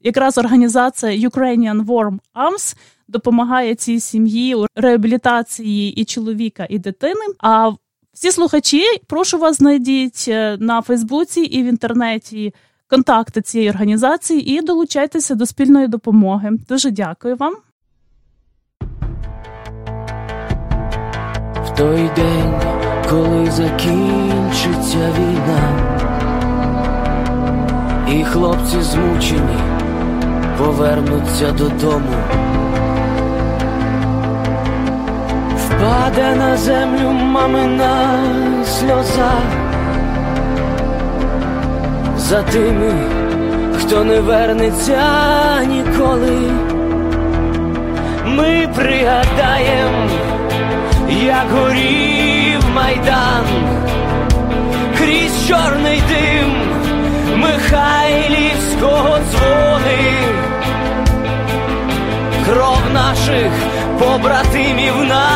якраз 0.00 0.38
організація 0.38 1.28
Ukrainian 1.28 1.84
Warm 1.86 2.18
Arms 2.34 2.76
допомагає 3.08 3.74
цій 3.74 4.00
сім'ї 4.00 4.54
у 4.54 4.66
реабілітації 4.74 5.92
і 5.92 6.04
чоловіка, 6.04 6.66
і 6.70 6.78
дитини. 6.78 7.26
А 7.38 7.72
всі 8.12 8.32
слухачі, 8.32 8.82
прошу 9.06 9.38
вас, 9.38 9.56
знайдіть 9.56 10.24
е, 10.28 10.56
на 10.60 10.82
Фейсбуці 10.82 11.40
і 11.40 11.62
в 11.62 11.66
інтернеті 11.66 12.54
контакти 12.88 13.42
цієї 13.42 13.70
організації 13.70 14.50
і 14.50 14.62
долучайтеся 14.62 15.34
до 15.34 15.46
спільної 15.46 15.88
допомоги. 15.88 16.50
Дуже 16.68 16.90
дякую 16.90 17.36
вам. 17.36 17.54
В 21.64 21.76
той 21.76 22.10
день, 22.16 22.60
коли 23.10 23.50
закінчиться 23.50 25.12
війна, 25.18 25.94
і 28.08 28.24
хлопці 28.24 28.82
змучені 28.82 29.58
повернуться 30.58 31.52
додому. 31.52 32.14
Впаде 35.56 36.34
на 36.34 36.56
землю 36.56 37.10
мамина 37.12 38.18
сльоза 38.64 39.63
за 42.24 42.42
тими, 42.42 42.92
хто 43.78 44.04
не 44.04 44.20
вернеться 44.20 45.02
ніколи. 45.66 46.50
Ми 48.26 48.68
пригадаєм, 48.74 50.10
як 51.08 51.50
горів 51.50 52.60
майдан, 52.74 53.44
крізь 54.98 55.48
чорний 55.48 56.02
дим 56.08 56.52
Михайлівського 57.36 59.18
дзвони, 59.30 60.16
кров 62.46 62.80
наших 62.94 63.52
побратимів 63.98 64.94
на 65.08 65.28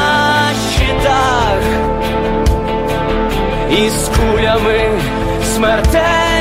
щитах. 0.74 1.62
Із 3.70 4.10
кулями 4.16 4.90
смертельні 5.54 6.37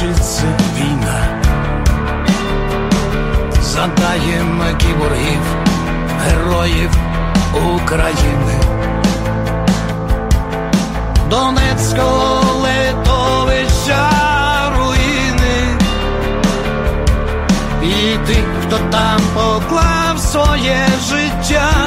чи 0.00 0.14
це 0.20 0.44
війна, 0.76 1.42
задаємо 3.60 4.64
кіборгів, 4.78 5.42
героїв 6.24 6.90
України. 7.54 8.60
Донецького 11.30 12.60
литовища 12.62 14.10
руїни. 14.78 15.78
І 17.82 18.26
тих, 18.26 18.44
хто 18.66 18.78
там 18.90 19.20
поклав 19.34 20.18
своє 20.18 20.86
життя, 21.08 21.85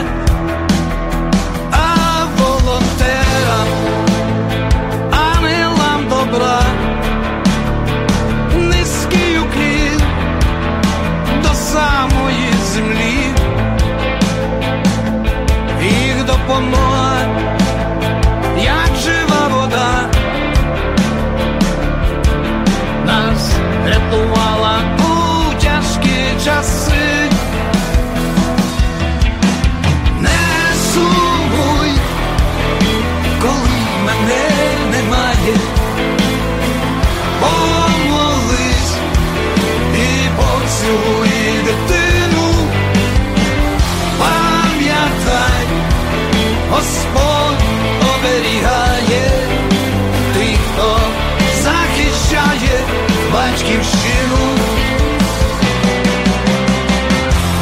батьківщину. 53.59 54.37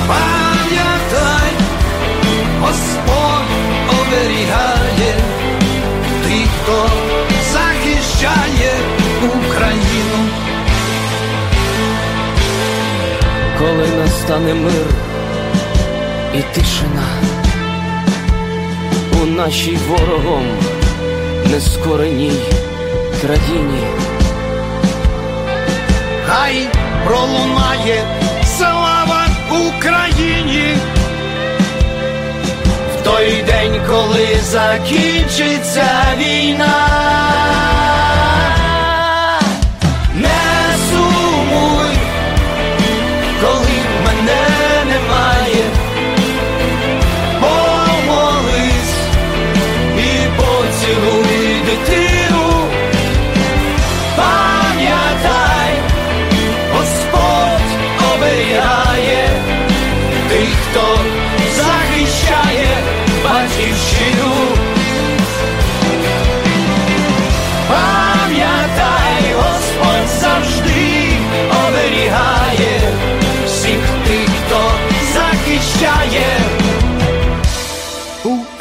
Пам'ятай, 0.07 1.51
Господь 2.61 3.49
оберігає 3.99 5.15
тих, 6.23 6.47
хто 6.63 6.89
захищає 7.53 8.73
Україну. 9.23 10.29
коли 13.59 13.87
настане 13.97 14.53
мир 14.53 14.85
і 16.35 16.55
тишина 16.55 17.07
у 19.21 19.25
нашій 19.25 19.77
ворогом 19.89 20.43
нескореній 21.51 22.31
країні. 23.21 24.16
Хай 26.27 26.67
пролунає 27.05 28.03
слава 28.57 29.25
Україні. 29.49 30.75
В 32.95 33.03
той 33.03 33.43
день, 33.43 33.81
коли 33.89 34.27
закінчиться 34.41 35.87
війна. 36.17 37.76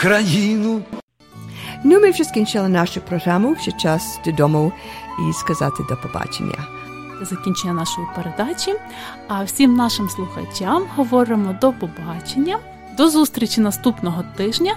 Україну. 0.07 0.83
Ну, 1.85 2.01
ми 2.01 2.11
вже 2.11 2.25
скінчили 2.25 2.69
нашу 2.69 3.01
програму. 3.01 3.53
Вже 3.53 3.73
час 3.73 4.21
додому 4.25 4.73
і 5.29 5.33
сказати 5.33 5.83
до 5.88 5.97
побачення. 5.97 6.66
закінчення 7.23 7.73
нашої 7.73 8.07
передачі. 8.16 8.75
А 9.29 9.45
всім 9.45 9.75
нашим 9.75 10.09
слухачам 10.09 10.85
говоримо 10.97 11.57
до 11.61 11.73
побачення, 11.73 12.59
до 12.97 13.11
зустрічі 13.11 13.61
наступного 13.61 14.25
тижня. 14.37 14.77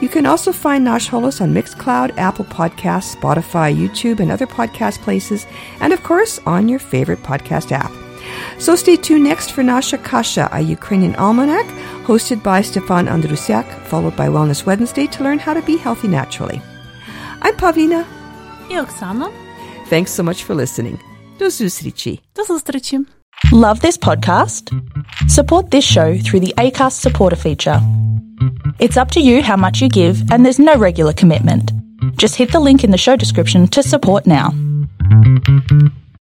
You 0.00 0.08
can 0.08 0.26
also 0.26 0.52
find 0.52 0.86
Nosh 0.86 1.08
Holos 1.08 1.40
on 1.40 1.54
Mixcloud, 1.54 2.16
Apple 2.18 2.44
Podcasts, 2.44 3.16
Spotify, 3.16 3.74
YouTube, 3.74 4.20
and 4.20 4.30
other 4.30 4.46
podcast 4.46 5.00
places, 5.00 5.46
and 5.80 5.92
of 5.92 6.02
course 6.02 6.40
on 6.46 6.68
your 6.68 6.78
favorite 6.78 7.22
podcast 7.22 7.72
app. 7.72 7.92
So 8.58 8.76
stay 8.76 8.96
tuned 8.96 9.24
next 9.24 9.52
for 9.52 9.62
Nasha 9.62 9.98
Kasha, 9.98 10.48
a 10.52 10.60
Ukrainian 10.60 11.14
almanac 11.16 11.66
hosted 12.04 12.42
by 12.42 12.62
Stefan 12.62 13.06
Andrusiak, 13.06 13.66
followed 13.86 14.16
by 14.16 14.28
Wellness 14.28 14.64
Wednesday 14.66 15.06
to 15.08 15.24
learn 15.24 15.38
how 15.38 15.54
to 15.54 15.62
be 15.62 15.76
healthy 15.76 16.08
naturally. 16.08 16.60
I'm 17.42 17.56
Pavlina. 17.56 18.04
І 18.70 18.78
Оксана. 18.78 19.28
Thanks 19.90 20.10
so 20.10 20.22
much 20.22 20.44
for 20.46 20.54
listening. 20.54 20.98
До 21.38 21.50
зустрічі. 21.50 22.20
До 22.36 22.44
зустрічі! 22.44 23.00
Love 23.52 23.80
this 23.80 23.98
podcast? 23.98 24.72
Support 25.28 25.70
this 25.70 25.84
show 25.84 26.10
through 26.24 26.40
the 26.46 26.54
ACAST 26.64 26.96
supporter 27.06 27.36
feature. 27.46 28.05
It's 28.79 28.97
up 28.97 29.11
to 29.11 29.19
you 29.19 29.41
how 29.41 29.55
much 29.55 29.81
you 29.81 29.89
give, 29.89 30.31
and 30.31 30.45
there's 30.45 30.59
no 30.59 30.75
regular 30.77 31.13
commitment. 31.13 31.71
Just 32.17 32.35
hit 32.35 32.51
the 32.51 32.59
link 32.59 32.83
in 32.83 32.91
the 32.91 32.97
show 32.97 33.15
description 33.15 33.67
to 33.67 33.83
support 33.83 34.27
now. 34.27 34.53